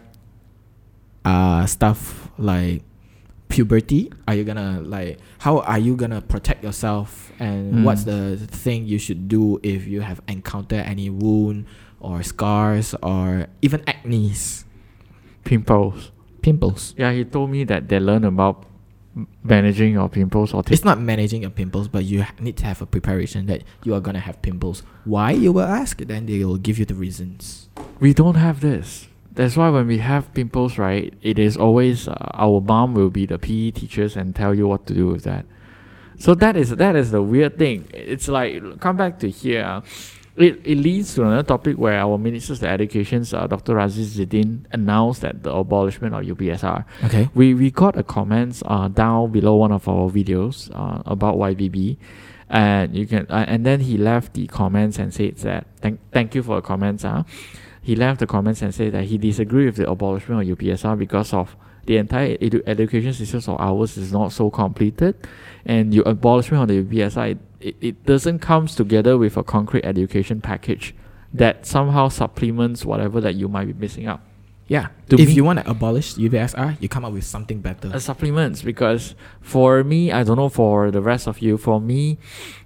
uh, 1.24 1.65
stuff 1.65 2.30
like 2.38 2.84
puberty. 3.49 4.11
Are 4.27 4.33
you 4.35 4.43
gonna 4.43 4.81
like 4.81 5.19
how 5.39 5.59
are 5.59 5.79
you 5.79 5.95
gonna 5.95 6.21
protect 6.21 6.63
yourself 6.63 7.31
and 7.39 7.73
Mm. 7.75 7.83
what's 7.83 8.03
the 8.03 8.37
thing 8.37 8.85
you 8.85 8.97
should 8.97 9.27
do 9.27 9.59
if 9.63 9.87
you 9.87 10.01
have 10.01 10.21
encountered 10.27 10.83
any 10.85 11.09
wound 11.09 11.65
or 11.99 12.21
scars 12.23 12.93
or 13.01 13.47
even 13.61 13.81
acne's 13.87 14.65
Pimples. 15.43 16.11
pimples. 16.41 16.93
Yeah, 16.97 17.11
he 17.13 17.23
told 17.23 17.49
me 17.51 17.63
that 17.65 17.87
they 17.89 17.99
learn 17.99 18.23
about 18.23 18.65
managing 19.43 19.93
your 19.93 20.09
pimples 20.09 20.53
or 20.53 20.63
It's 20.69 20.83
not 20.83 20.99
managing 20.99 21.41
your 21.43 21.51
pimples, 21.51 21.87
but 21.87 22.03
you 22.03 22.25
need 22.39 22.57
to 22.57 22.65
have 22.65 22.81
a 22.81 22.85
preparation 22.85 23.45
that 23.45 23.63
you 23.83 23.93
are 23.93 24.01
gonna 24.01 24.19
have 24.19 24.41
pimples. 24.41 24.83
Why 25.05 25.31
you 25.31 25.53
will 25.53 25.63
ask? 25.69 25.97
Then 25.99 26.25
they 26.25 26.43
will 26.43 26.57
give 26.57 26.77
you 26.79 26.85
the 26.85 26.95
reasons. 26.95 27.69
we 27.99 28.13
don't 28.13 28.35
have 28.35 28.59
this. 28.59 29.07
That's 29.36 29.56
why 29.58 29.70
when 29.70 29.88
we 29.88 29.98
have 30.00 30.34
pimples, 30.34 30.77
right, 30.77 31.13
it 31.22 31.38
is 31.38 31.58
always 31.58 32.08
uh, 32.08 32.15
our 32.34 32.62
mom 32.62 32.94
will 32.94 33.10
be 33.10 33.25
the 33.25 33.38
PE 33.38 33.72
teachers 33.72 34.15
and 34.15 34.34
tell 34.36 34.56
you 34.56 34.68
what 34.68 34.86
to 34.88 34.94
do 34.94 35.08
with 35.08 35.24
that. 35.24 35.46
So 36.18 36.34
that 36.36 36.56
is 36.56 36.70
that 36.72 36.96
is 36.96 37.12
the 37.12 37.22
weird 37.22 37.58
thing. 37.60 37.88
It's 37.94 38.27
like 38.30 38.80
come 38.80 38.96
back 38.98 39.20
to 39.20 39.30
here. 39.30 39.63
uh, 39.63 39.82
It, 40.38 40.60
it 40.68 40.75
leads 40.77 41.15
to 41.15 41.24
another 41.24 41.44
topic 41.48 41.77
where 41.77 41.96
our 41.98 42.18
Minister 42.18 42.54
of 42.60 42.63
Education, 42.63 43.24
uh, 43.32 43.48
Dr. 43.48 43.75
Radzi 43.75 44.04
Jidin, 44.04 44.65
announced 44.72 45.22
that 45.22 45.44
the 45.44 45.51
abolishment 45.54 46.12
of 46.13 46.24
UPSR. 46.27 46.84
Okay. 47.08 47.30
We 47.34 47.54
we 47.54 47.72
got 47.72 47.96
a 47.98 48.04
comments 48.04 48.60
uh, 48.68 48.88
down 48.89 49.32
below 49.32 49.56
one 49.56 49.72
of 49.72 49.88
our 49.88 50.10
videos 50.12 50.68
uh, 50.75 51.00
about 51.06 51.36
YBB, 51.39 51.96
and 52.50 52.96
you 52.96 53.06
can 53.08 53.27
uh, 53.30 53.46
and 53.48 53.65
then 53.65 53.80
he 53.88 53.96
left 53.98 54.34
the 54.36 54.48
comments 54.48 55.00
and 55.00 55.13
said 55.13 55.36
that 55.48 55.68
thank 55.80 56.00
thank 56.12 56.36
you 56.36 56.44
for 56.44 56.56
the 56.60 56.65
comments. 56.72 57.04
Uh. 57.06 57.24
He 57.86 57.96
left 57.96 58.20
the 58.20 58.25
comments 58.25 58.63
and 58.63 58.74
said 58.74 58.94
that 58.94 59.04
he 59.04 59.20
disagreed 59.20 59.68
with 59.68 59.75
the 59.75 59.88
abolishment 59.88 60.50
of 60.50 60.58
UPSR 60.58 60.98
because 60.98 61.32
of 61.34 61.56
the 61.86 61.98
entire 61.98 62.36
edu- 62.38 62.63
education 62.65 63.13
system 63.13 63.54
of 63.54 63.62
ours 63.62 63.96
is 63.96 64.12
not 64.12 64.32
so 64.32 64.50
completed, 64.50 65.15
and 65.68 65.94
your 65.94 66.04
abolishment 66.08 66.63
of 66.63 66.68
the 66.70 66.82
UPSR 66.82 67.30
it, 67.30 67.38
it, 67.60 67.75
it 67.82 68.06
doesn't 68.08 68.39
comes 68.39 68.74
together 68.74 69.20
with 69.20 69.38
a 69.38 69.44
concrete 69.44 69.86
education 69.86 70.42
package 70.42 70.96
that 71.32 71.68
somehow 71.68 72.08
supplements 72.08 72.86
whatever 72.86 73.22
that 73.22 73.36
you 73.36 73.48
might 73.48 73.65
be 73.65 73.74
missing 73.74 74.08
out. 74.08 74.22
Yeah. 74.67 74.88
To 75.10 75.15
if 75.22 75.27
me- 75.29 75.34
you 75.36 75.43
want 75.43 75.60
to 75.60 75.69
abolish 75.69 76.15
UPSR, 76.15 76.81
you 76.81 76.89
come 76.89 77.05
up 77.05 77.13
with 77.13 77.24
something 77.24 77.62
better. 77.62 77.93
uh, 77.93 78.00
supplements 78.00 78.63
because 78.63 79.13
for 79.41 79.84
me 79.84 80.12
i 80.12 80.24
don't 80.24 80.38
know 80.38 80.50
for 80.50 80.89
the 80.89 81.01
rest 81.01 81.27
of 81.27 81.38
you 81.39 81.55
for 81.57 81.79
me 81.79 82.17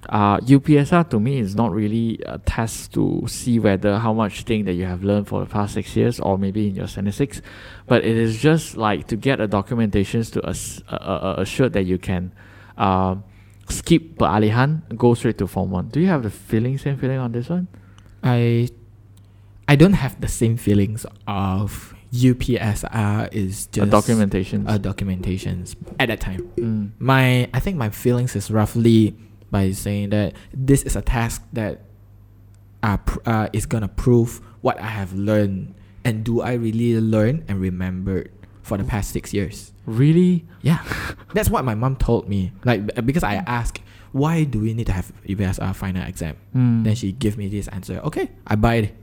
uh, 0.08 0.38
upsr 0.39 1.03
to 1.10 1.20
me 1.20 1.39
is 1.39 1.56
not 1.56 1.74
really 1.74 2.18
a 2.25 2.38
test 2.39 2.94
to 2.94 3.03
see 3.27 3.60
whether 3.60 4.00
how 4.00 4.13
much 4.13 4.44
thing 4.44 4.63
that 4.63 4.75
you 4.79 4.86
have 4.86 5.03
learned 5.03 5.27
for 5.27 5.39
the 5.44 5.50
past 5.58 5.74
six 5.74 5.94
years 6.00 6.20
or 6.22 6.38
maybe 6.38 6.68
in 6.70 6.75
your 6.75 6.88
statistics 6.88 7.41
but 7.86 8.00
it 8.06 8.15
is 8.15 8.39
just 8.39 8.77
like 8.77 9.08
to 9.08 9.15
get 9.18 9.41
a 9.41 9.48
documentations 9.48 10.32
to 10.32 10.39
ass- 10.48 10.82
uh, 10.88 10.96
uh, 10.96 11.36
assure 11.44 11.68
that 11.68 11.84
you 11.84 11.98
can 11.98 12.32
um, 12.77 13.24
skip 13.68 14.15
peralihan 14.18 14.70
go 14.96 15.13
straight 15.13 15.38
to 15.38 15.48
form 15.48 15.70
one 15.70 15.89
do 15.89 16.00
you 16.00 16.08
have 16.08 16.24
the 16.24 16.29
feeling 16.32 16.77
same 16.77 16.96
feeling 16.98 17.18
on 17.20 17.34
this 17.34 17.50
one 17.50 17.68
I 18.24 18.70
I 19.70 19.76
don't 19.76 19.94
have 19.94 20.20
the 20.20 20.28
same 20.28 20.58
feelings 20.58 21.06
of 21.28 21.94
UPSR 22.12 23.32
is 23.32 23.68
just 23.68 23.88
a 23.88 23.92
documentation 23.92 24.68
uh, 24.68 24.80
documentations 24.80 25.76
at 26.00 26.08
that 26.08 26.20
time. 26.20 26.42
mm. 26.58 26.90
My 26.98 27.48
I 27.54 27.60
think 27.60 27.78
my 27.78 27.92
feelings 27.92 28.36
is 28.36 28.50
roughly 28.50 29.16
by 29.52 29.70
saying 29.72 30.10
that 30.10 30.34
this 30.52 30.82
is 30.82 30.96
a 30.96 31.04
task 31.04 31.44
that 31.54 31.82
uh, 32.82 32.98
pr- 32.98 33.20
uh, 33.28 33.50
is 33.54 33.68
gonna 33.68 33.88
prove 33.88 34.42
what 34.62 34.82
I 34.82 34.88
have 34.88 35.14
learned 35.14 35.76
and 36.04 36.24
do 36.24 36.42
I 36.42 36.54
really 36.54 37.00
learn 37.00 37.46
and 37.48 37.62
remember 37.62 38.26
for 38.64 38.76
the 38.76 38.84
past 38.84 39.12
six 39.12 39.36
years. 39.36 39.72
really 39.86 40.48
Yeah, 40.64 40.82
that's 41.36 41.50
what 41.52 41.64
my 41.64 41.76
mom 41.76 41.96
told 41.96 42.28
me. 42.28 42.54
Like 42.66 43.06
because 43.06 43.24
I 43.24 43.36
asked 43.46 43.82
why 44.14 44.46
do 44.46 44.62
we 44.62 44.74
need 44.74 44.88
to 44.88 44.94
have 44.94 45.14
UPSR 45.28 45.76
final 45.76 46.08
exam. 46.08 46.38
Mm. 46.56 46.84
Then 46.86 46.96
she 46.96 47.12
give 47.12 47.38
me 47.38 47.48
this 47.48 47.68
answer. 47.68 48.00
Okay, 48.00 48.32
I 48.48 48.56
buy 48.56 48.76
it. 48.76 48.96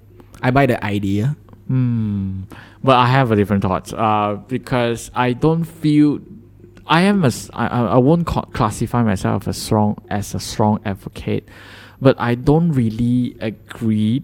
I 0.43 0.51
buy 0.51 0.67
the 0.67 0.83
idea. 0.85 1.37
Hmm. 1.69 2.43
But 2.83 2.97
I 2.97 3.07
have 3.07 3.33
a 3.33 3.37
different 3.37 3.63
thoughts. 3.63 3.93
Uh, 3.93 4.39
because 4.47 5.11
I 5.15 5.33
don't 5.33 5.65
feel 5.65 6.21
I 6.87 7.03
am 7.03 7.25
a 7.25 7.33
I, 7.53 7.67
I 7.67 7.97
won't 7.99 8.27
classify 8.27 9.03
myself 9.03 9.49
as 9.49 9.57
strong 9.57 9.99
as 10.09 10.35
a 10.35 10.41
strong 10.41 10.81
advocate, 10.85 11.49
but 12.01 12.15
I 12.19 12.37
don't 12.37 12.71
really 12.71 13.37
agree 13.41 14.23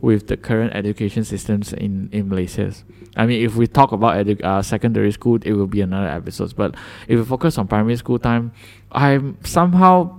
with 0.00 0.28
the 0.28 0.36
current 0.36 0.74
education 0.74 1.24
systems 1.24 1.72
in 1.72 2.08
in 2.12 2.30
Malaysia. 2.30 2.72
I 3.16 3.26
mean, 3.26 3.44
if 3.44 3.56
we 3.56 3.66
talk 3.66 3.92
about 3.92 4.24
edu- 4.24 4.42
uh, 4.42 4.62
secondary 4.62 5.12
school, 5.12 5.38
it 5.44 5.52
will 5.52 5.66
be 5.66 5.82
another 5.82 6.08
episode. 6.08 6.56
But 6.56 6.76
if 7.08 7.18
we 7.18 7.24
focus 7.24 7.58
on 7.58 7.68
primary 7.68 7.96
school 7.96 8.18
time, 8.18 8.52
I'm 8.92 9.36
somehow 9.44 10.16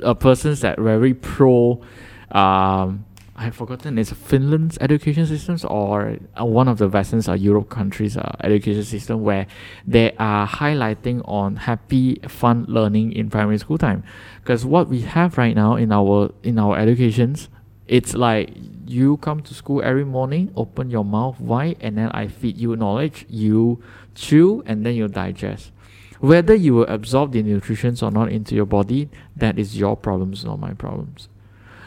a 0.00 0.14
person 0.14 0.54
that 0.54 0.78
very 0.78 1.14
pro. 1.14 1.82
Um, 2.30 3.04
I've 3.34 3.56
forgotten 3.56 3.96
it's 3.96 4.12
Finland's 4.12 4.76
education 4.80 5.26
systems 5.26 5.64
or 5.64 6.18
uh, 6.38 6.44
one 6.44 6.68
of 6.68 6.76
the 6.76 6.88
Western 6.88 7.22
or 7.28 7.36
Europe 7.36 7.70
countries' 7.70 8.16
uh, 8.16 8.36
education 8.44 8.84
system 8.84 9.22
where 9.22 9.46
they 9.86 10.12
are 10.18 10.46
highlighting 10.46 11.22
on 11.26 11.56
happy, 11.56 12.16
fun 12.28 12.66
learning 12.68 13.12
in 13.12 13.30
primary 13.30 13.56
school 13.58 13.78
time. 13.78 14.04
Because 14.42 14.66
what 14.66 14.88
we 14.88 15.00
have 15.00 15.38
right 15.38 15.56
now 15.56 15.76
in 15.76 15.92
our 15.92 16.30
in 16.42 16.58
our 16.58 16.76
educations, 16.78 17.48
it's 17.88 18.12
like 18.14 18.50
you 18.86 19.16
come 19.16 19.40
to 19.42 19.54
school 19.54 19.80
every 19.82 20.04
morning, 20.04 20.52
open 20.54 20.90
your 20.90 21.04
mouth 21.04 21.40
wide, 21.40 21.78
and 21.80 21.96
then 21.96 22.10
I 22.10 22.28
feed 22.28 22.58
you 22.58 22.76
knowledge. 22.76 23.24
You 23.30 23.82
chew 24.14 24.62
and 24.66 24.84
then 24.84 24.94
you 24.94 25.08
digest. 25.08 25.72
Whether 26.20 26.54
you 26.54 26.74
will 26.74 26.86
absorb 26.86 27.32
the 27.32 27.42
nutrition 27.42 27.96
or 28.02 28.10
not 28.10 28.30
into 28.30 28.54
your 28.54 28.66
body, 28.66 29.08
that 29.34 29.58
is 29.58 29.78
your 29.78 29.96
problems, 29.96 30.44
not 30.44 30.60
my 30.60 30.74
problems. 30.74 31.28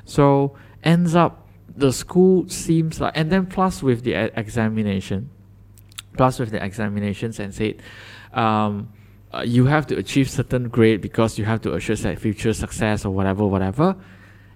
So 0.06 0.56
ends 0.86 1.16
up 1.16 1.46
the 1.76 1.92
school 1.92 2.48
seems 2.48 3.02
like, 3.02 3.14
and 3.16 3.32
then 3.32 3.46
plus 3.48 3.84
with 3.84 4.04
the 4.04 4.14
examination, 4.40 5.30
plus 6.14 6.40
with 6.40 6.52
the 6.52 6.64
examinations 6.64 7.40
and 7.40 7.54
said, 7.54 7.82
um, 8.34 8.90
uh, 9.34 9.42
you 9.42 9.66
have 9.66 9.86
to 9.88 9.98
achieve 9.98 10.30
certain 10.30 10.70
grade 10.70 11.02
because 11.02 11.38
you 11.38 11.44
have 11.46 11.62
to 11.62 11.74
assure 11.74 11.96
that 11.98 12.20
future 12.20 12.54
success 12.54 13.04
or 13.04 13.10
whatever, 13.12 13.46
whatever. 13.46 13.96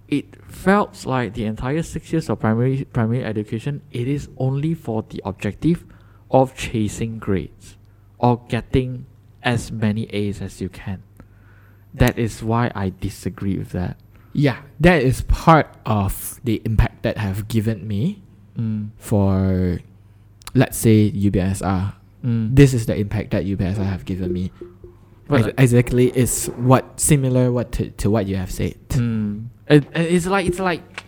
It 0.07 0.37
felt 0.49 1.05
like 1.05 1.33
the 1.33 1.45
entire 1.45 1.83
six 1.83 2.11
years 2.13 2.29
of 2.29 2.39
primary 2.39 2.85
primary 2.85 3.23
education, 3.23 3.81
it 3.91 4.07
is 4.07 4.29
only 4.37 4.73
for 4.73 5.03
the 5.09 5.21
objective 5.25 5.85
of 6.31 6.55
chasing 6.55 7.19
grades 7.19 7.77
or 8.17 8.41
getting 8.47 9.05
as 9.43 9.71
many 9.71 10.05
A's 10.05 10.41
as 10.41 10.61
you 10.61 10.69
can. 10.69 11.03
That 11.93 12.17
is 12.17 12.41
why 12.41 12.71
I 12.73 12.93
disagree 12.99 13.57
with 13.57 13.71
that. 13.71 13.97
Yeah, 14.33 14.57
that 14.79 15.01
is 15.01 15.21
part 15.21 15.67
of 15.85 16.39
the 16.43 16.61
impact 16.65 17.03
that 17.03 17.17
have 17.17 17.47
given 17.47 17.87
me 17.87 18.21
Mm. 18.57 18.89
for, 18.97 19.79
let's 20.53 20.77
say 20.77 21.09
UPSR. 21.11 21.93
Mm. 22.25 22.53
This 22.55 22.73
is 22.73 22.85
the 22.85 22.95
impact 22.95 23.31
that 23.31 23.45
UPSR 23.45 23.85
have 23.85 24.03
given 24.03 24.33
me. 24.33 24.51
But 25.27 25.45
Ex- 25.45 25.53
exactly, 25.57 26.07
it's 26.11 26.47
what 26.47 26.99
similar 26.99 27.51
what 27.51 27.71
to, 27.73 27.89
to 27.91 28.09
what 28.09 28.27
you 28.27 28.35
have 28.35 28.51
said. 28.51 28.75
Mm. 28.89 29.47
It, 29.67 29.85
it's 29.95 30.25
like 30.25 30.45
it's 30.47 30.59
like 30.59 31.03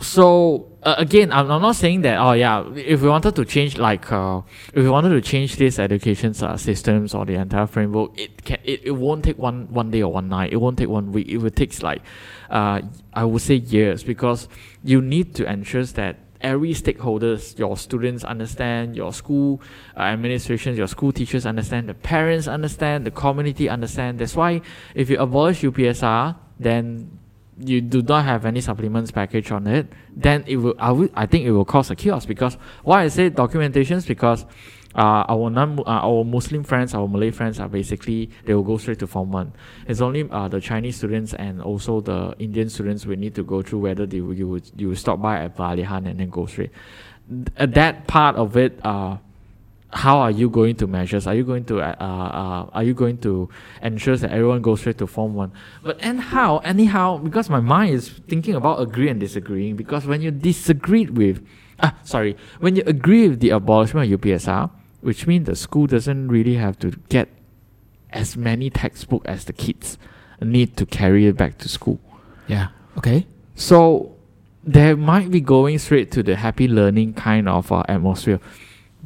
so 0.00 0.66
uh, 0.82 0.94
again 0.98 1.30
I'm, 1.30 1.50
I'm 1.50 1.60
not 1.60 1.76
saying 1.76 2.02
that 2.02 2.18
oh 2.18 2.32
yeah 2.32 2.66
if 2.74 3.02
we 3.02 3.08
wanted 3.08 3.36
to 3.36 3.44
change 3.44 3.76
like 3.78 4.10
uh, 4.10 4.40
if 4.72 4.82
we 4.82 4.88
wanted 4.88 5.10
to 5.10 5.20
change 5.20 5.56
this 5.56 5.78
education 5.78 6.34
uh, 6.42 6.56
systems 6.56 7.14
or 7.14 7.26
the 7.26 7.34
entire 7.34 7.66
framework 7.66 8.18
it 8.18 8.42
can 8.44 8.58
it, 8.64 8.80
it 8.84 8.90
won't 8.92 9.24
take 9.24 9.38
one 9.38 9.68
one 9.72 9.90
day 9.90 10.02
or 10.02 10.12
one 10.12 10.28
night 10.28 10.52
it 10.52 10.56
won't 10.56 10.78
take 10.78 10.88
one 10.88 11.12
week 11.12 11.28
it 11.28 11.38
will 11.38 11.50
take 11.50 11.82
like 11.82 12.02
uh, 12.48 12.80
I 13.12 13.24
would 13.24 13.42
say 13.42 13.56
years 13.56 14.02
because 14.02 14.48
you 14.82 15.02
need 15.02 15.34
to 15.36 15.50
ensure 15.50 15.84
that 15.84 16.16
every 16.40 16.70
stakeholders, 16.70 17.58
your 17.58 17.76
students 17.76 18.24
understand, 18.24 18.96
your 18.96 19.12
school 19.12 19.60
uh, 19.96 20.00
administrations, 20.00 20.78
your 20.78 20.88
school 20.88 21.12
teachers 21.12 21.46
understand, 21.46 21.88
the 21.88 21.94
parents 21.94 22.48
understand, 22.48 23.06
the 23.06 23.10
community 23.10 23.68
understand. 23.68 24.18
That's 24.18 24.34
why 24.34 24.62
if 24.94 25.10
you 25.10 25.18
abolish 25.18 25.60
UPSR, 25.60 26.36
then 26.58 27.19
you 27.62 27.80
do 27.80 28.02
not 28.02 28.24
have 28.24 28.46
any 28.46 28.60
supplements 28.60 29.10
package 29.10 29.50
on 29.50 29.66
it, 29.66 29.86
then 30.14 30.44
it 30.46 30.56
will 30.56 30.74
I, 30.78 30.92
will, 30.92 31.08
I 31.14 31.26
think 31.26 31.44
it 31.46 31.52
will 31.52 31.64
cause 31.64 31.90
a 31.90 31.96
chaos 31.96 32.26
because 32.26 32.54
why 32.82 33.02
I 33.02 33.08
say 33.08 33.30
documentations 33.30 34.06
because 34.06 34.46
uh, 34.94 35.24
our 35.28 35.50
non 35.50 35.78
uh, 35.80 35.82
our 35.86 36.24
Muslim 36.24 36.64
friends, 36.64 36.94
our 36.94 37.06
Malay 37.06 37.30
friends 37.30 37.60
are 37.60 37.68
basically 37.68 38.30
they 38.44 38.54
will 38.54 38.62
go 38.62 38.76
straight 38.76 38.98
to 38.98 39.06
Form 39.06 39.30
One. 39.30 39.52
It's 39.86 40.00
only 40.00 40.28
uh, 40.30 40.48
the 40.48 40.60
Chinese 40.60 40.96
students 40.96 41.32
and 41.34 41.62
also 41.62 42.00
the 42.00 42.34
Indian 42.38 42.68
students 42.68 43.06
will 43.06 43.16
need 43.16 43.34
to 43.36 43.44
go 43.44 43.62
through 43.62 43.80
whether 43.80 44.06
they 44.06 44.16
you 44.16 44.48
would 44.48 44.70
you 44.76 44.88
will 44.88 44.96
stop 44.96 45.22
by 45.22 45.38
at 45.38 45.56
Balihan 45.56 46.08
and 46.08 46.18
then 46.18 46.30
go 46.30 46.46
straight. 46.46 46.70
Th- 47.28 47.70
that 47.70 48.08
part 48.08 48.34
of 48.34 48.56
it, 48.56 48.80
uh, 48.84 49.18
how 49.92 50.18
are 50.18 50.30
you 50.30 50.48
going 50.48 50.76
to 50.76 50.86
measure? 50.86 51.20
Are 51.26 51.34
you 51.34 51.44
going 51.44 51.64
to 51.64 51.80
uh, 51.80 51.96
uh, 51.98 52.70
are 52.72 52.82
you 52.82 52.94
going 52.94 53.18
to 53.18 53.48
ensure 53.82 54.16
that 54.16 54.30
everyone 54.30 54.62
goes 54.62 54.80
straight 54.80 54.98
to 54.98 55.06
Form 55.06 55.34
One? 55.34 55.52
But 55.82 55.98
and 56.00 56.20
how 56.20 56.58
anyhow 56.58 57.18
because 57.18 57.50
my 57.50 57.60
mind 57.60 57.94
is 57.94 58.08
thinking 58.28 58.54
about 58.54 58.80
agree 58.80 59.08
and 59.08 59.18
disagreeing 59.18 59.76
because 59.76 60.06
when 60.06 60.22
you 60.22 60.30
disagree 60.30 61.06
with 61.06 61.46
ah 61.80 61.96
sorry 62.04 62.36
when 62.60 62.76
you 62.76 62.82
agree 62.86 63.28
with 63.28 63.40
the 63.40 63.50
abolishment 63.50 64.12
of 64.12 64.20
UPSR 64.20 64.70
which 65.00 65.26
means 65.26 65.46
the 65.46 65.56
school 65.56 65.86
doesn't 65.86 66.28
really 66.28 66.54
have 66.54 66.78
to 66.78 66.90
get 67.08 67.28
as 68.12 68.36
many 68.36 68.70
textbook 68.70 69.24
as 69.26 69.44
the 69.44 69.52
kids 69.52 69.98
need 70.40 70.76
to 70.76 70.86
carry 70.86 71.26
it 71.26 71.36
back 71.36 71.58
to 71.58 71.68
school. 71.68 72.00
Yeah. 72.48 72.68
Okay. 72.98 73.26
So 73.54 74.16
there 74.64 74.96
might 74.96 75.30
be 75.30 75.40
going 75.40 75.78
straight 75.78 76.10
to 76.12 76.22
the 76.22 76.36
happy 76.36 76.68
learning 76.68 77.14
kind 77.14 77.48
of 77.48 77.70
uh, 77.72 77.82
atmosphere. 77.88 78.40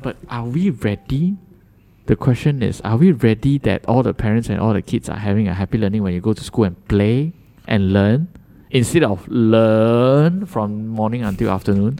But 0.00 0.16
are 0.28 0.44
we 0.44 0.70
ready? 0.70 1.36
The 2.06 2.16
question 2.16 2.62
is, 2.62 2.80
are 2.82 2.96
we 2.98 3.12
ready 3.12 3.58
that 3.58 3.84
all 3.86 4.02
the 4.02 4.12
parents 4.12 4.48
and 4.50 4.60
all 4.60 4.74
the 4.74 4.82
kids 4.82 5.08
are 5.08 5.16
having 5.16 5.48
a 5.48 5.54
happy 5.54 5.78
learning 5.78 6.02
when 6.02 6.12
you 6.12 6.20
go 6.20 6.34
to 6.34 6.44
school 6.44 6.64
and 6.64 6.76
play 6.88 7.32
and 7.66 7.92
learn 7.94 8.28
instead 8.70 9.02
of 9.04 9.26
learn 9.28 10.44
from 10.46 10.88
morning 10.88 11.22
until 11.24 11.50
afternoon? 11.50 11.98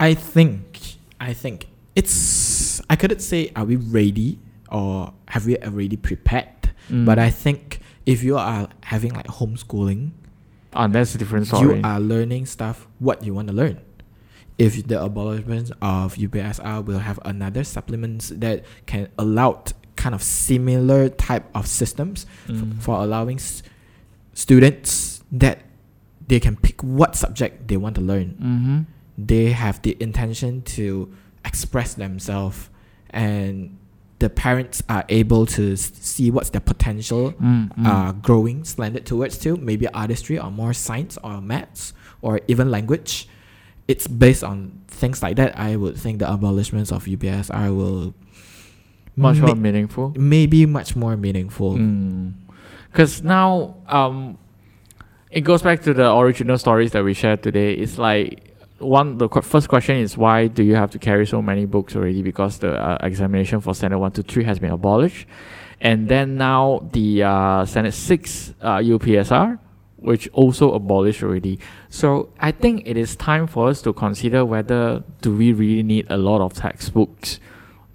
I 0.00 0.14
think 0.14 0.96
I 1.20 1.34
think 1.34 1.68
it's 1.94 2.80
I 2.90 2.96
couldn't 2.96 3.20
say 3.20 3.52
are 3.54 3.64
we 3.64 3.76
ready 3.76 4.38
or 4.70 5.12
have 5.28 5.46
we 5.46 5.56
already 5.58 5.96
prepared. 5.96 6.48
Mm. 6.88 7.04
But 7.04 7.18
I 7.20 7.30
think 7.30 7.80
if 8.06 8.24
you 8.24 8.36
are 8.38 8.68
having 8.82 9.12
like 9.14 9.26
homeschooling, 9.26 10.10
Ah, 10.72 10.86
that's 10.88 11.14
a 11.14 11.18
different 11.18 11.46
story. 11.46 11.78
you 11.78 11.84
are 11.84 12.00
learning 12.00 12.46
stuff 12.46 12.88
what 12.98 13.22
you 13.24 13.34
want 13.34 13.48
to 13.48 13.54
learn. 13.54 13.78
If 14.60 14.86
the 14.86 15.00
abolishment 15.02 15.72
of 15.80 16.16
UPSR 16.20 16.84
will 16.84 17.00
have 17.08 17.18
another 17.24 17.64
supplements 17.64 18.28
that 18.44 18.64
can 18.84 19.08
allow 19.18 19.64
kind 19.96 20.14
of 20.14 20.22
similar 20.22 21.08
type 21.08 21.46
of 21.54 21.64
systems 21.66 22.26
f- 22.48 22.56
Mm. 22.56 22.80
for 22.84 22.94
allowing 23.00 23.36
s- 23.40 23.62
students 24.34 25.22
that 25.32 25.62
they 26.28 26.40
can 26.40 26.56
pick 26.56 26.82
what 26.82 27.16
subject 27.16 27.68
they 27.68 27.76
want 27.76 27.94
to 27.96 28.00
learn. 28.00 28.28
mm-hmm. 28.40 28.78
They 29.18 29.52
have 29.52 29.82
the 29.82 29.96
intention 30.00 30.62
to 30.76 31.12
express 31.44 31.94
themselves, 31.94 32.70
and 33.10 33.76
the 34.18 34.30
parents 34.30 34.82
are 34.88 35.04
able 35.08 35.44
to 35.56 35.72
s- 35.72 35.92
see 36.00 36.30
what's 36.30 36.50
their 36.50 36.60
potential 36.60 37.32
Mm, 37.32 37.74
mm. 37.76 37.86
uh, 37.86 38.12
growing 38.12 38.64
slanted 38.64 39.04
towards 39.06 39.36
to 39.38 39.56
maybe 39.56 39.86
artistry 39.88 40.38
or 40.38 40.50
more 40.50 40.72
science 40.72 41.18
or 41.24 41.40
maths 41.40 41.92
or 42.22 42.40
even 42.48 42.70
language. 42.70 43.28
It's 43.90 44.06
based 44.06 44.44
on 44.50 44.56
things 45.00 45.18
like 45.24 45.36
that. 45.40 45.50
I 45.58 45.70
would 45.76 45.96
think 46.02 46.14
the 46.22 46.26
abolishments 46.26 46.90
of 46.96 47.04
UPSR 47.14 47.68
will 47.78 48.14
much 49.16 49.38
ma- 49.38 49.46
more 49.48 49.56
meaningful. 49.66 50.06
maybe 50.16 50.60
much 50.66 50.90
more 51.02 51.16
meaningful. 51.16 51.72
Because 52.90 53.22
now, 53.22 53.74
um, 53.88 54.38
it 55.30 55.42
goes 55.42 55.62
back 55.62 55.78
to 55.86 55.94
the 55.94 56.06
original 56.22 56.58
stories 56.58 56.90
that 56.92 57.02
we 57.04 57.14
shared 57.14 57.42
today. 57.42 57.70
It's 57.74 57.98
like 57.98 58.28
one. 58.78 59.18
The 59.18 59.28
qu- 59.28 59.42
first 59.42 59.68
question 59.68 59.96
is 59.96 60.16
why 60.16 60.46
do 60.48 60.62
you 60.62 60.74
have 60.74 60.90
to 60.92 60.98
carry 60.98 61.26
so 61.26 61.40
many 61.50 61.64
books 61.66 61.94
already? 61.96 62.22
Because 62.22 62.58
the 62.58 62.72
uh, 62.74 62.98
examination 63.10 63.60
for 63.60 63.74
Senate 63.74 63.98
one 63.98 64.12
to 64.12 64.22
three 64.22 64.44
has 64.44 64.58
been 64.58 64.72
abolished, 64.72 65.26
and 65.80 66.08
then 66.08 66.36
now 66.36 66.80
the 66.92 67.22
uh, 67.22 67.64
standard 67.64 67.94
six 67.94 68.54
uh, 68.60 68.78
UPSR, 68.78 69.58
which 70.00 70.28
also 70.32 70.72
abolished 70.72 71.22
already. 71.22 71.58
So 71.88 72.30
I 72.40 72.52
think 72.52 72.82
it 72.86 72.96
is 72.96 73.16
time 73.16 73.46
for 73.46 73.68
us 73.68 73.82
to 73.82 73.92
consider 73.92 74.44
whether 74.44 75.04
do 75.20 75.34
we 75.36 75.52
really 75.52 75.82
need 75.82 76.06
a 76.10 76.16
lot 76.16 76.40
of 76.40 76.54
textbooks. 76.54 77.38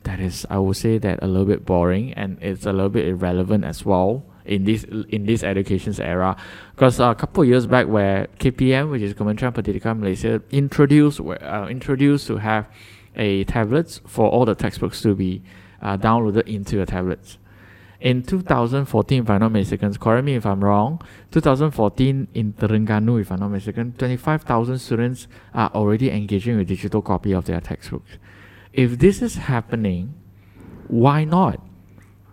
That 0.03 0.19
is 0.19 0.45
I 0.49 0.59
would 0.59 0.77
say 0.77 0.97
that 0.99 1.19
a 1.21 1.27
little 1.27 1.45
bit 1.45 1.65
boring 1.65 2.13
and 2.13 2.37
it's 2.41 2.65
a 2.65 2.73
little 2.73 2.89
bit 2.89 3.07
irrelevant 3.07 3.65
as 3.65 3.83
well 3.85 4.23
in 4.45 4.63
this 4.63 4.83
in 4.83 5.25
this 5.25 5.43
education's 5.43 5.99
era. 5.99 6.37
Because 6.75 6.99
a 6.99 7.15
couple 7.15 7.43
of 7.43 7.49
years 7.49 7.65
back 7.65 7.87
where 7.87 8.27
KPM 8.39 8.91
which 8.91 9.01
is 9.01 9.13
Kementerian 9.13 9.53
Pendidikan 9.53 9.99
Malaysia 9.99 10.41
introduced 10.51 11.19
uh, 11.19 11.67
introduced 11.69 12.27
to 12.27 12.37
have 12.37 12.67
a 13.15 13.43
tablets 13.45 14.01
for 14.05 14.29
all 14.29 14.45
the 14.45 14.55
textbooks 14.55 15.01
to 15.01 15.15
be 15.15 15.41
uh, 15.81 15.97
downloaded 15.97 16.47
into 16.47 16.75
your 16.77 16.85
tablets 16.85 17.39
in 18.05 18.21
2014 18.21 19.23
if 19.23 19.29
I'm 19.29 19.41
not 19.41 19.51
mistaken 19.51 19.89
correct 19.95 20.25
me 20.25 20.35
if 20.35 20.45
I'm 20.45 20.63
wrong 20.63 21.01
2014 21.31 22.27
in 22.35 22.53
Terengganu 22.53 23.19
if 23.19 23.31
I'm 23.31 23.39
not 23.39 23.49
mistaken 23.49 23.95
25,000 23.97 24.77
students 24.77 25.27
are 25.55 25.71
already 25.73 26.11
engaging 26.11 26.57
with 26.57 26.67
digital 26.67 27.01
copy 27.01 27.33
of 27.33 27.45
their 27.45 27.59
textbooks 27.59 28.21
if 28.75 28.99
this 28.99 29.21
is 29.21 29.35
happening, 29.35 30.13
why 30.87 31.23
not? 31.23 31.59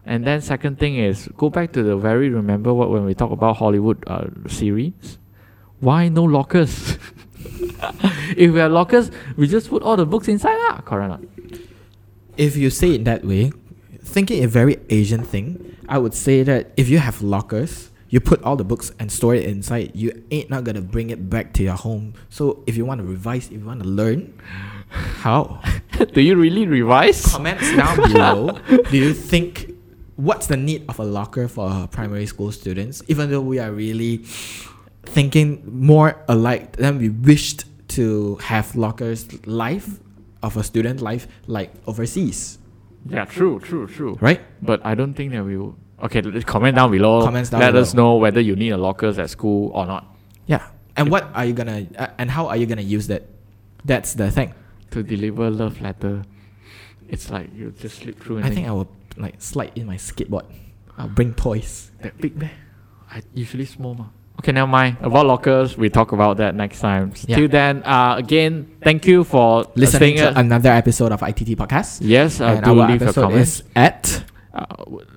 And 0.04 0.26
then 0.26 0.42
second 0.42 0.78
thing 0.80 0.96
is 0.96 1.28
go 1.38 1.48
back 1.48 1.72
to 1.72 1.82
the 1.82 1.96
very 1.96 2.28
remember 2.28 2.74
what 2.74 2.90
when 2.90 3.04
we 3.04 3.14
talk 3.14 3.30
about 3.30 3.56
Hollywood 3.58 4.02
uh, 4.08 4.26
series, 4.48 5.18
why 5.78 6.08
no 6.08 6.24
lockers? 6.24 6.98
if 8.36 8.52
we 8.52 8.58
have 8.58 8.72
lockers, 8.72 9.12
we 9.36 9.46
just 9.46 9.70
put 9.70 9.82
all 9.82 9.96
the 9.96 10.04
books 10.04 10.26
inside 10.26 10.58
lah. 10.68 10.80
Correct. 10.80 11.08
not? 11.08 11.22
If 12.36 12.56
you 12.56 12.70
say 12.70 12.96
it 12.96 13.04
that 13.04 13.24
way, 13.24 13.52
thinking 14.02 14.44
a 14.44 14.48
very 14.48 14.78
Asian 14.90 15.22
thing, 15.22 15.76
I 15.88 15.98
would 15.98 16.14
say 16.14 16.42
that 16.42 16.72
if 16.76 16.88
you 16.88 16.98
have 16.98 17.22
lockers, 17.22 17.90
you 18.08 18.20
put 18.20 18.42
all 18.42 18.56
the 18.56 18.64
books 18.64 18.92
and 18.98 19.10
store 19.10 19.34
it 19.34 19.44
inside. 19.44 19.92
You 19.94 20.22
ain't 20.30 20.50
not 20.50 20.64
gonna 20.64 20.82
bring 20.82 21.10
it 21.10 21.30
back 21.30 21.54
to 21.54 21.62
your 21.62 21.76
home. 21.76 22.12
So 22.28 22.62
if 22.66 22.76
you 22.76 22.84
want 22.84 23.00
to 23.00 23.06
revise, 23.06 23.46
if 23.46 23.52
you 23.52 23.64
want 23.64 23.82
to 23.82 23.88
learn, 23.88 24.38
how? 24.90 25.62
Do 26.12 26.20
you 26.20 26.36
really 26.36 26.66
revise? 26.66 27.24
Comments 27.24 27.74
down 27.74 27.96
below. 27.96 28.58
Do 28.90 28.96
you 28.98 29.14
think 29.14 29.72
what's 30.16 30.46
the 30.46 30.58
need 30.58 30.84
of 30.88 30.98
a 30.98 31.04
locker 31.04 31.48
for 31.48 31.88
primary 31.88 32.26
school 32.26 32.52
students? 32.52 33.02
Even 33.08 33.30
though 33.30 33.40
we 33.40 33.58
are 33.58 33.72
really 33.72 34.18
thinking 35.04 35.62
more 35.64 36.22
alike 36.28 36.76
than 36.76 36.98
we 36.98 37.08
wished 37.08 37.64
to 37.88 38.36
have 38.36 38.76
lockers 38.76 39.26
life 39.46 40.00
of 40.42 40.56
a 40.56 40.62
student 40.62 41.00
life 41.00 41.26
like 41.46 41.72
overseas, 41.86 42.58
Yeah, 43.06 43.24
true, 43.24 43.58
true, 43.60 43.86
true. 43.86 44.16
right? 44.20 44.40
But 44.62 44.84
I 44.84 44.94
don't 44.94 45.14
think 45.14 45.32
that 45.32 45.44
we 45.44 45.56
will. 45.56 45.76
Okay, 46.02 46.22
comment 46.42 46.76
down 46.76 46.90
below. 46.90 47.22
Comments 47.22 47.48
down 47.48 47.60
Let 47.60 47.76
us 47.76 47.94
know 47.94 48.16
whether 48.16 48.40
you 48.40 48.56
need 48.56 48.70
a 48.70 48.76
lockers 48.76 49.18
at 49.18 49.30
school 49.30 49.70
or 49.72 49.86
not 49.86 50.04
Yeah. 50.46 50.66
And 50.96 51.10
what 51.10 51.30
are 51.34 51.44
you 51.44 51.52
gonna 51.52 51.86
uh, 51.96 52.08
and 52.18 52.30
how 52.30 52.48
are 52.48 52.56
you 52.56 52.66
gonna 52.66 52.82
use 52.82 53.06
that? 53.06 53.22
That's 53.84 54.14
the 54.14 54.30
thing. 54.30 54.54
to 54.90 55.02
deliver 55.02 55.50
love 55.50 55.80
letter. 55.80 56.22
It's 57.08 57.30
like 57.30 57.50
you 57.54 57.72
just 57.72 57.98
slip 57.98 58.20
through. 58.20 58.38
And 58.38 58.46
I 58.46 58.50
think 58.50 58.68
I 58.68 58.72
will 58.72 58.88
like 59.16 59.40
slide 59.40 59.72
in 59.74 59.86
my 59.86 59.96
skateboard. 59.96 60.44
I'll 60.98 61.08
bring 61.08 61.34
toys. 61.34 61.90
That 62.00 62.18
big 62.18 62.38
bear? 62.38 62.52
I 63.10 63.22
usually 63.34 63.64
small 63.64 63.94
ma. 63.94 64.06
Okay, 64.42 64.50
never 64.50 64.66
mind. 64.66 64.96
About 65.00 65.26
lockers, 65.26 65.78
we 65.78 65.88
talk 65.88 66.10
about 66.10 66.38
that 66.38 66.56
next 66.56 66.80
time. 66.80 67.12
Yeah. 67.28 67.36
Till 67.36 67.46
then, 67.48 67.82
uh, 67.84 68.16
again, 68.18 68.66
thank 68.82 69.06
you 69.06 69.22
for 69.22 69.64
Listening 69.76 70.16
to 70.16 70.36
another 70.36 70.70
episode 70.70 71.12
of 71.12 71.22
ITT 71.22 71.54
podcast. 71.56 71.98
yes, 72.02 72.40
uh, 72.40 72.46
and 72.46 72.64
do 72.64 72.80
our 72.80 72.90
leave 72.90 73.02
a 73.02 73.04
episode 73.04 73.34
is 73.34 73.62
at 73.76 74.24
Uh, 74.52 74.66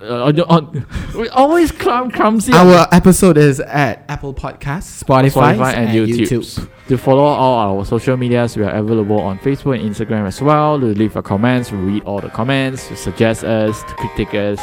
uh, 0.00 0.24
on, 0.24 0.40
on, 0.42 0.86
we 1.18 1.28
always 1.28 1.70
clum, 1.70 2.10
clumsy. 2.10 2.52
our 2.54 2.86
episode 2.92 3.36
is 3.36 3.58
at 3.60 4.02
Apple 4.08 4.32
Podcasts, 4.32 5.02
Spotify, 5.04 5.56
Spotify 5.58 5.74
and, 5.74 5.90
YouTube. 5.90 6.68
To 6.88 6.96
follow 6.96 7.24
all 7.24 7.76
our 7.78 7.84
social 7.84 8.16
medias, 8.16 8.56
we 8.56 8.62
are 8.62 8.70
available 8.70 9.20
on 9.20 9.38
Facebook 9.40 9.78
and 9.78 9.92
Instagram 9.92 10.24
as 10.26 10.40
well. 10.40 10.78
To 10.80 10.86
leave 10.86 11.16
a 11.16 11.22
comments, 11.22 11.70
we 11.72 11.78
read 11.78 12.04
all 12.04 12.20
the 12.20 12.30
comments, 12.30 12.86
to 12.88 12.96
suggest 12.96 13.42
us, 13.44 13.82
to 13.82 13.94
critique 13.94 14.32
us. 14.34 14.60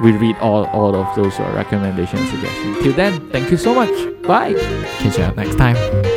We 0.00 0.12
read 0.12 0.36
all, 0.38 0.66
all 0.66 0.94
of 0.94 1.14
those 1.14 1.38
uh, 1.38 1.52
recommendations 1.54 2.28
suggestions. 2.30 2.78
Till 2.78 2.92
then, 2.92 3.28
thank 3.30 3.50
you 3.50 3.56
so 3.56 3.74
much. 3.74 3.92
Bye. 4.22 4.54
Catch 5.00 5.18
you 5.18 5.24
up 5.24 5.36
next 5.36 5.56
time. 5.56 6.11